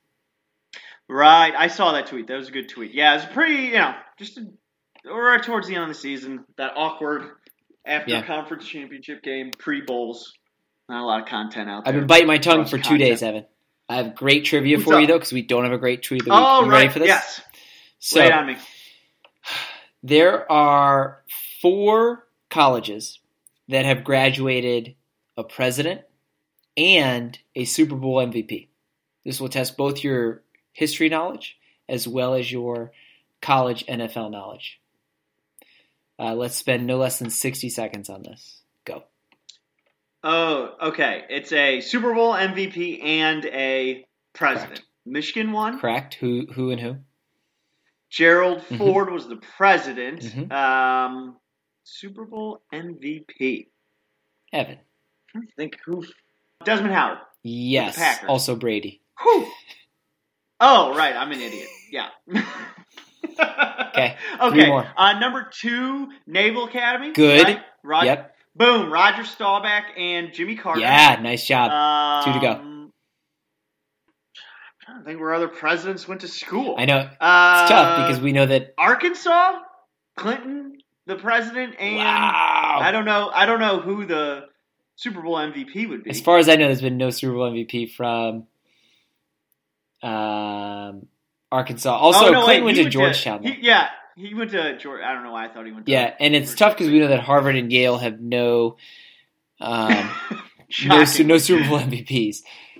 Right, 1.12 1.54
I 1.58 1.68
saw 1.68 1.92
that 1.92 2.08
tweet. 2.08 2.28
That 2.28 2.38
was 2.38 2.48
a 2.48 2.52
good 2.52 2.70
tweet. 2.70 2.94
Yeah, 2.94 3.12
it 3.14 3.16
was 3.18 3.26
pretty. 3.34 3.64
You 3.64 3.74
know, 3.74 3.96
just 4.18 4.38
a, 4.38 4.46
right 5.14 5.44
towards 5.44 5.68
the 5.68 5.76
end 5.76 5.84
of 5.84 5.90
the 5.90 5.96
season, 5.96 6.46
that 6.58 6.72
awkward 6.78 7.24
after 7.86 8.12
Yeah. 8.12 8.26
conference 8.26 8.66
championship 8.66 9.22
game, 9.22 9.52
pre 9.52 9.82
bowls. 9.82 10.34
Not 10.88 11.04
a 11.04 11.06
lot 11.06 11.22
of 11.22 11.28
content 11.28 11.70
out 11.70 11.84
there. 11.84 11.94
I've 11.94 12.00
been 12.00 12.08
biting 12.08 12.28
my 12.28 12.38
tongue 12.38 12.66
for 12.66 12.78
two 12.78 12.98
days. 12.98 13.22
Evan. 13.22 13.46
I 13.90 13.96
have 13.96 14.16
great 14.16 14.46
trivia 14.46 14.78
What's 14.78 14.90
for 14.90 15.02
you, 15.02 15.08
though, 15.08 15.18
because 15.18 15.34
we 15.34 15.42
don't 15.42 15.66
have 15.66 15.74
a 15.74 15.78
great 15.78 16.02
tweet 16.02 16.22
of 16.22 16.26
the 16.28 16.32
week. 16.32 16.40
Oh, 16.42 16.62
right. 16.64 16.72
ready 16.72 16.90
for 16.90 17.00
this? 17.00 17.08
Yes. 17.10 17.42
So, 18.00 18.20
Lay 18.22 18.28
it 18.28 18.32
on 18.32 18.48
me. 18.48 18.58
there 20.04 20.50
are 20.50 21.24
four 21.62 22.26
colleges 22.50 23.20
that 23.68 23.84
have 23.84 24.06
graduated 24.06 24.96
a 25.36 25.44
president 25.44 26.02
and 26.78 27.38
a 27.56 27.66
Super 27.66 27.96
Bowl 27.96 28.16
MVP. 28.18 28.70
This 29.26 29.42
will 29.42 29.50
test 29.50 29.76
both 29.76 30.04
your 30.06 30.44
history 30.74 31.10
knowledge 31.10 31.58
as 31.90 32.08
well 32.08 32.34
as 32.34 32.52
your 32.52 32.92
college 33.42 33.86
NFL 33.88 34.32
knowledge. 34.32 34.80
Uh, 36.20 36.36
let's 36.36 36.56
spend 36.56 36.86
no 36.86 36.98
less 36.98 37.20
than 37.20 37.30
60 37.30 37.70
seconds 37.70 38.10
on 38.10 38.22
this. 38.24 38.62
Go. 38.86 39.04
Oh, 40.24 40.76
okay. 40.82 41.24
It's 41.30 41.52
a 41.52 41.82
Super 41.82 42.14
Bowl 42.14 42.34
MVP 42.34 43.04
and 43.04 43.44
a 43.46 44.06
president. 44.34 44.76
Correct. 44.80 44.86
Michigan 45.06 45.52
won. 45.52 45.80
Correct? 45.80 46.14
Who, 46.16 46.46
who, 46.54 46.70
and 46.70 46.80
who? 46.80 46.98
Gerald 48.10 48.60
Mhm. 48.70 48.78
Ford 48.78 49.12
was 49.12 49.28
the 49.28 49.38
president. 49.38 50.22
Mhm. 50.22 50.52
Um, 50.52 51.38
Super 51.84 52.26
Bowl 52.26 52.62
MVP. 52.72 53.68
Evan. 54.54 54.78
I 55.36 55.40
think 55.58 55.78
who. 55.86 56.06
Desmond 56.64 56.94
Howard. 56.94 57.18
Yes. 57.42 57.96
Packers. 57.96 58.30
Also 58.30 58.56
Brady. 58.56 59.02
Whew. 59.24 59.48
Oh, 60.62 60.96
right. 60.96 61.16
I'm 61.16 61.32
an 61.32 61.42
idiot. 61.42 61.68
Yeah. 61.92 62.08
Okay. 63.40 64.16
Okay. 64.42 64.72
Uh, 64.98 65.20
number 65.20 65.50
two, 65.54 66.08
Naval 66.28 66.66
Academy. 66.66 67.12
Good. 67.14 67.44
Right? 67.44 67.60
Rod- 67.84 68.06
Yep. 68.06 68.36
Boom. 68.56 68.92
Roger 68.92 69.24
Staubach 69.24 69.84
and 69.98 70.34
Jimmy 70.34 70.56
Carter. 70.56 70.80
Yeah. 70.82 71.20
Nice 71.22 71.46
job. 71.46 71.72
Um, 71.72 72.24
Two 72.34 72.40
to 72.40 72.46
go. 72.46 72.54
Trying 74.84 75.00
to 75.00 75.06
think 75.06 75.20
where 75.20 75.34
other 75.34 75.48
presidents 75.48 76.08
went 76.08 76.22
to 76.22 76.28
school. 76.28 76.76
I 76.78 76.86
know 76.86 77.00
it's 77.00 77.16
Uh, 77.20 77.68
tough 77.68 78.08
because 78.08 78.22
we 78.22 78.32
know 78.32 78.46
that. 78.46 78.74
Arkansas, 78.78 79.60
Clinton, 80.18 80.78
the 81.06 81.16
president, 81.16 81.76
and 81.80 81.98
Wow. 81.98 82.80
I 82.82 82.92
don't 82.92 83.06
know. 83.06 83.30
I 83.34 83.46
don't 83.46 83.60
know 83.60 83.80
who 83.80 84.06
the 84.06 84.46
Super 84.96 85.22
Bowl 85.22 85.36
MVP 85.36 85.88
would 85.90 86.04
be. 86.04 86.10
As 86.10 86.22
far 86.22 86.38
as 86.38 86.48
I 86.50 86.56
know, 86.56 86.66
there's 86.68 86.82
been 86.82 86.98
no 86.98 87.10
Super 87.10 87.34
Bowl 87.34 87.52
MVP 87.52 87.92
from 87.94 88.48
um, 90.04 91.08
Arkansas. 91.52 91.94
Also, 91.96 92.28
Oh, 92.28 92.32
no, 92.32 92.44
Clinton 92.44 92.66
wait, 92.66 92.76
went 92.76 92.78
to 92.86 92.90
Georgetown. 92.90 93.44
he- 93.44 93.60
yeah, 93.62 93.90
he 94.16 94.34
went 94.34 94.52
to 94.52 94.78
George. 94.78 95.02
I 95.02 95.14
don't 95.14 95.24
know 95.24 95.32
why 95.32 95.46
I 95.46 95.54
thought 95.54 95.66
he 95.66 95.72
went. 95.72 95.86
to 95.86 95.92
yeah, 95.92 96.14
and 96.20 96.36
it's 96.36 96.54
tough 96.56 96.74
because 96.78 96.92
we 96.92 97.00
know 97.00 97.08
that 97.08 97.20
Harvard 97.22 97.56
and 97.56 97.72
Yale 97.72 97.98
have 97.98 98.20
no 98.20 98.78
um, 99.60 100.10
no, 100.86 100.98
no 101.00 101.38
Super 101.38 101.68
Bowl 101.68 101.80
MVPs. 101.80 102.38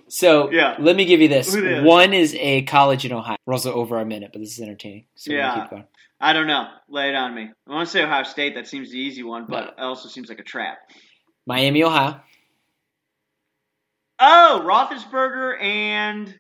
So 0.08 0.52
Yeah. 0.52 0.76
let 0.80 0.96
me 0.96 1.06
give 1.06 1.22
you 1.22 1.28
this. 1.30 1.56
One 1.56 2.14
is 2.14 2.36
a 2.38 2.64
college 2.64 3.06
in 3.06 3.14
Ohio. 3.14 3.38
We're 3.46 3.54
also 3.54 3.74
over 3.74 3.98
our 3.98 4.04
minute, 4.06 4.32
but 4.34 4.40
this 4.42 4.54
is 4.54 4.60
entertaining. 4.62 5.06
So 5.16 5.32
Yeah. 5.32 5.62
keep 5.62 5.70
going. 5.70 5.86
I 6.20 6.34
don't 6.34 6.48
know. 6.48 6.68
Lay 6.90 7.10
it 7.10 7.16
on 7.16 7.34
me. 7.34 7.50
I 7.68 7.72
want 7.74 7.88
to 7.88 7.92
say 7.92 8.04
Ohio 8.04 8.24
State. 8.24 8.56
That 8.56 8.68
seems 8.68 8.92
the 8.92 8.98
easy 9.00 9.24
one, 9.24 9.46
but 9.48 9.64
it 9.70 9.74
also 9.80 10.10
seems 10.10 10.28
like 10.30 10.40
a 10.40 10.44
trap. 10.44 10.78
Miami, 11.48 11.84
Ohio. 11.84 12.20
Oh, 14.20 14.62
Roethlisberger 14.66 15.62
and 15.62 16.38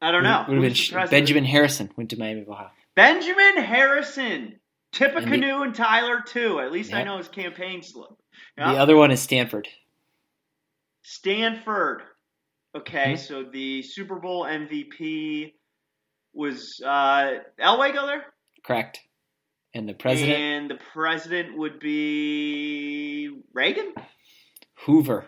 I 0.00 0.10
don't 0.10 0.22
know. 0.22 0.44
Would 0.48 0.62
have 0.76 0.90
been 0.90 1.08
Benjamin 1.10 1.44
Harrison 1.44 1.90
went 1.96 2.10
to 2.10 2.18
Miami, 2.18 2.44
Ohio. 2.46 2.70
Benjamin 2.94 3.58
Harrison. 3.62 4.60
Tippecanoe, 4.92 5.56
And 5.56 5.64
and 5.66 5.74
Tyler 5.74 6.22
too. 6.26 6.60
At 6.60 6.72
least 6.72 6.94
I 6.94 7.02
know 7.02 7.18
his 7.18 7.28
campaign 7.28 7.82
slip. 7.82 8.10
The 8.56 8.62
other 8.64 8.96
one 8.96 9.10
is 9.10 9.20
Stanford. 9.20 9.68
Stanford. 11.02 12.02
Okay, 12.74 13.14
Mhm. 13.14 13.18
so 13.18 13.42
the 13.44 13.82
Super 13.82 14.16
Bowl 14.16 14.44
MVP 14.44 15.54
was 16.34 16.80
uh, 16.84 17.38
Elway 17.58 17.92
go 17.94 18.06
there, 18.06 18.34
Correct. 18.62 19.00
And 19.72 19.88
the 19.88 19.94
president, 19.94 20.38
and 20.38 20.70
the 20.70 20.78
president 20.92 21.56
would 21.56 21.78
be 21.80 23.30
Reagan. 23.52 23.94
Hoover. 24.84 25.26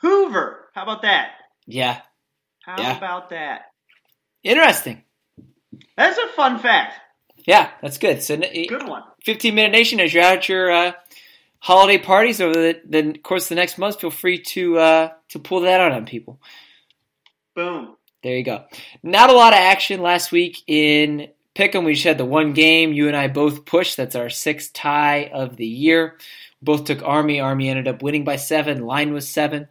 Hoover. 0.00 0.70
How 0.74 0.82
about 0.84 1.02
that? 1.02 1.32
Yeah. 1.66 2.00
How 2.64 2.76
Yeah. 2.80 2.96
about 2.96 3.30
that? 3.30 3.66
Interesting. 4.42 5.02
That's 5.96 6.18
a 6.18 6.28
fun 6.28 6.58
fact. 6.58 6.94
Yeah, 7.46 7.70
that's 7.82 7.98
good. 7.98 8.22
So, 8.22 8.36
Good 8.36 8.88
one. 8.88 9.02
15 9.24 9.54
Minute 9.54 9.72
Nation, 9.72 10.00
as 10.00 10.14
you're 10.14 10.22
at 10.24 10.48
your 10.48 10.70
uh, 10.70 10.92
holiday 11.58 11.98
parties 11.98 12.40
over 12.40 12.54
the, 12.54 12.80
the 12.86 13.18
course 13.18 13.44
of 13.44 13.48
the 13.50 13.54
next 13.56 13.76
month, 13.78 14.00
feel 14.00 14.10
free 14.10 14.38
to 14.42 14.78
uh, 14.78 15.08
to 15.30 15.38
pull 15.38 15.60
that 15.60 15.80
out 15.80 15.92
on 15.92 16.06
people. 16.06 16.40
Boom. 17.54 17.96
There 18.22 18.36
you 18.36 18.44
go. 18.44 18.64
Not 19.02 19.30
a 19.30 19.34
lot 19.34 19.52
of 19.52 19.58
action 19.58 20.00
last 20.00 20.32
week 20.32 20.62
in 20.66 21.28
Pick'em. 21.54 21.84
We 21.84 21.92
just 21.94 22.04
had 22.06 22.18
the 22.18 22.24
one 22.24 22.52
game. 22.54 22.92
You 22.94 23.08
and 23.08 23.16
I 23.16 23.28
both 23.28 23.66
pushed. 23.66 23.96
That's 23.98 24.16
our 24.16 24.30
sixth 24.30 24.72
tie 24.72 25.30
of 25.32 25.56
the 25.56 25.66
year. 25.66 26.18
Both 26.62 26.84
took 26.84 27.02
Army. 27.02 27.40
Army 27.40 27.68
ended 27.68 27.86
up 27.88 28.02
winning 28.02 28.24
by 28.24 28.36
seven. 28.36 28.86
Line 28.86 29.12
was 29.12 29.28
seven. 29.28 29.68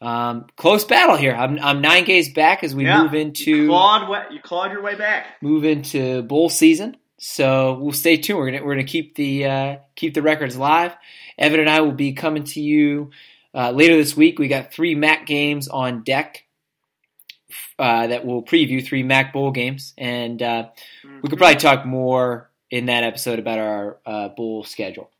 Um, 0.00 0.46
close 0.56 0.84
battle 0.84 1.16
here. 1.16 1.34
I'm, 1.34 1.58
I'm 1.60 1.80
nine 1.82 2.04
games 2.04 2.30
back 2.32 2.64
as 2.64 2.74
we 2.74 2.84
Yeah. 2.84 3.02
move 3.02 3.12
You 3.12 3.20
into 3.20 3.66
clawed, 3.68 4.32
you 4.32 4.40
clawed 4.40 4.72
your 4.72 4.82
way 4.82 4.94
back. 4.94 5.26
move 5.42 5.64
into 5.64 6.22
bowl 6.22 6.48
season. 6.48 6.96
So 7.18 7.74
we'll 7.74 7.92
stay 7.92 8.16
tuned. 8.16 8.38
We're 8.38 8.50
gonna 8.50 8.64
we're 8.64 8.74
gonna 8.76 8.84
keep 8.86 9.14
the 9.14 9.44
uh, 9.44 9.76
keep 9.96 10.14
the 10.14 10.22
records 10.22 10.56
live. 10.56 10.94
Evan 11.36 11.60
and 11.60 11.68
I 11.68 11.82
will 11.82 11.92
be 11.92 12.14
coming 12.14 12.44
to 12.44 12.60
you 12.62 13.10
uh, 13.54 13.72
later 13.72 13.94
this 13.96 14.16
week. 14.16 14.38
We 14.38 14.48
got 14.48 14.72
three 14.72 14.94
MAC 14.94 15.26
games 15.26 15.68
on 15.68 16.02
deck 16.02 16.46
uh, 17.78 18.06
that 18.06 18.24
will 18.24 18.42
preview 18.42 18.82
three 18.84 19.02
MAC 19.02 19.32
bowl 19.34 19.50
games, 19.50 19.92
and 19.98 20.42
uh, 20.42 20.68
we 21.22 21.28
could 21.28 21.38
probably 21.38 21.56
talk 21.56 21.84
more 21.84 22.50
in 22.70 22.86
that 22.86 23.04
episode 23.04 23.38
about 23.38 23.58
our 23.58 23.98
uh, 24.06 24.28
bowl 24.28 24.64
schedule. 24.64 25.10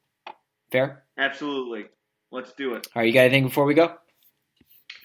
Fair. 0.72 1.02
Absolutely. 1.18 1.84
Let's 2.30 2.52
do 2.52 2.74
it. 2.74 2.86
All 2.94 3.00
right, 3.02 3.06
you 3.08 3.12
got 3.12 3.20
anything 3.22 3.44
before 3.44 3.64
we 3.66 3.74
go? 3.74 3.92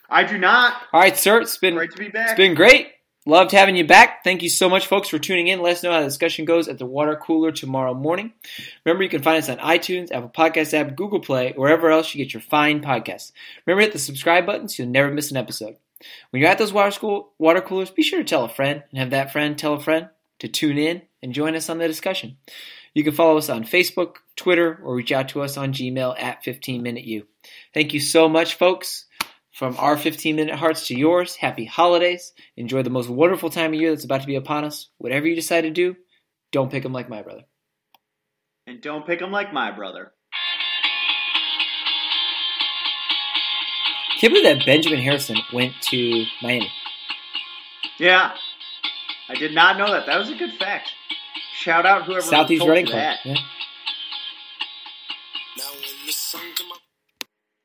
I 0.10 0.24
do 0.24 0.38
not. 0.38 0.74
All 0.94 1.00
right, 1.00 1.18
sir. 1.18 1.41
It's 1.41 1.58
been 1.58 1.76
Great 1.76 1.91
to 1.91 1.98
be 1.98 2.10
back. 2.10 2.32
It's 2.32 2.38
been 2.38 2.56
great. 2.56 2.91
Loved 3.28 3.52
having 3.52 3.76
you 3.76 3.88
back. 3.88 4.24
Thank 4.24 4.44
you 4.44 4.50
so 4.50 4.70
much, 4.70 4.86
folks, 4.86 5.10
for 5.10 5.18
tuning 5.18 5.48
in. 5.48 5.60
Let 5.60 5.78
us 5.78 5.84
know 5.84 5.91
how 5.91 6.02
the 6.02 6.06
discussion 6.06 6.46
goes 6.46 6.68
at 6.68 6.78
the 6.78 6.86
water 6.86 7.15
cooler 7.15 7.52
tomorrow 7.52 7.96
morning. 7.96 8.34
Remember, 8.86 9.04
you 9.04 9.10
can 9.10 9.24
find 9.24 9.39
us 9.39 9.50
on 9.50 9.58
iTunes, 9.58 10.12
Apple 10.12 10.30
Podcast 10.30 10.76
app, 10.76 10.96
Google 10.96 11.20
Play, 11.20 11.54
wherever 11.56 11.89
else 11.89 12.13
you 12.13 12.24
get 12.24 12.36
your 12.36 12.41
fine 12.41 12.82
podcasts. 12.82 13.32
Remember, 13.65 13.82
hit 13.82 13.94
the 13.94 14.00
subscribe 14.00 14.46
button 14.46 14.70
so 14.70 14.84
you'll 14.84 14.91
never 14.91 15.10
miss 15.10 15.32
an 15.32 15.38
episode. 15.38 15.76
When 16.30 16.39
you're 16.39 16.52
at 16.52 16.60
those 16.60 16.74
water 16.74 16.91
school 16.91 17.32
water 17.39 17.62
coolers, 17.62 17.89
be 17.89 18.04
sure 18.04 18.20
to 18.20 18.26
tell 18.26 18.46
a 18.46 18.50
friend 18.50 18.84
and 18.91 19.00
have 19.00 19.10
that 19.10 19.32
friend 19.32 19.58
tell 19.58 19.74
a 19.74 19.80
friend 19.80 20.10
to 20.39 20.48
tune 20.48 20.78
in 20.78 21.02
and 21.24 21.34
join 21.34 21.56
us 21.56 21.70
on 21.70 21.80
the 21.80 21.88
discussion. 21.88 22.38
You 22.94 23.04
can 23.04 23.13
follow 23.13 23.38
us 23.38 23.50
on 23.50 23.63
Facebook, 23.63 24.18
Twitter, 24.36 24.80
or 24.84 24.96
reach 24.96 25.12
out 25.12 25.30
to 25.30 25.41
us 25.41 25.58
on 25.58 25.74
Gmail 25.74 26.15
at 26.20 26.44
15minuteu. 26.44 27.24
Thank 27.74 27.94
you 27.94 28.00
so 28.00 28.30
much, 28.30 28.54
folks. 28.56 29.06
From 29.56 29.78
our 29.80 29.96
15 29.96 30.36
minute 30.36 30.56
hearts 30.56 30.88
to 30.88 31.00
yours, 31.00 31.38
happy 31.38 31.63
holidays. 31.63 32.34
Enjoy 32.58 32.84
the 32.84 32.89
most 32.89 33.08
wonderful 33.08 33.50
time 33.50 33.74
of 33.74 33.80
year 33.80 33.89
that's 33.89 34.04
about 34.04 34.20
to 34.20 34.28
be 34.28 34.36
upon 34.36 34.65
us. 34.65 34.89
Whatever 34.98 35.28
you 35.28 35.36
decide 35.36 35.62
to 35.62 35.72
do, 35.72 35.96
don't 36.52 36.70
pick 36.70 36.84
them 36.84 36.91
like 36.91 37.08
my 37.08 37.22
brother. 37.22 37.44
And 38.68 38.82
don't 38.82 39.06
pick 39.06 39.22
him 39.22 39.32
like 39.32 39.54
my 39.54 39.72
brother. 39.72 40.12
Can't 44.20 44.34
believe 44.34 44.44
that 44.44 44.65
Benjamin 44.65 45.00
Harrison 45.00 45.38
went 45.54 45.72
to 45.84 46.26
Miami. 46.41 46.70
Yeah. 47.98 48.34
I 49.30 49.36
did 49.36 49.54
not 49.54 49.78
know 49.78 49.89
that. 49.89 50.06
That 50.06 50.18
was 50.18 50.30
a 50.32 50.36
good 50.36 50.56
fact. 50.60 50.89
Shout 51.54 51.86
out 51.86 52.04
whoever 52.04 52.20
Southeast 52.20 52.60
told 52.60 52.72
Running 52.72 52.88
you 52.88 52.91
Club. 52.91 53.04
that. 53.04 53.26
Yeah. 53.26 53.36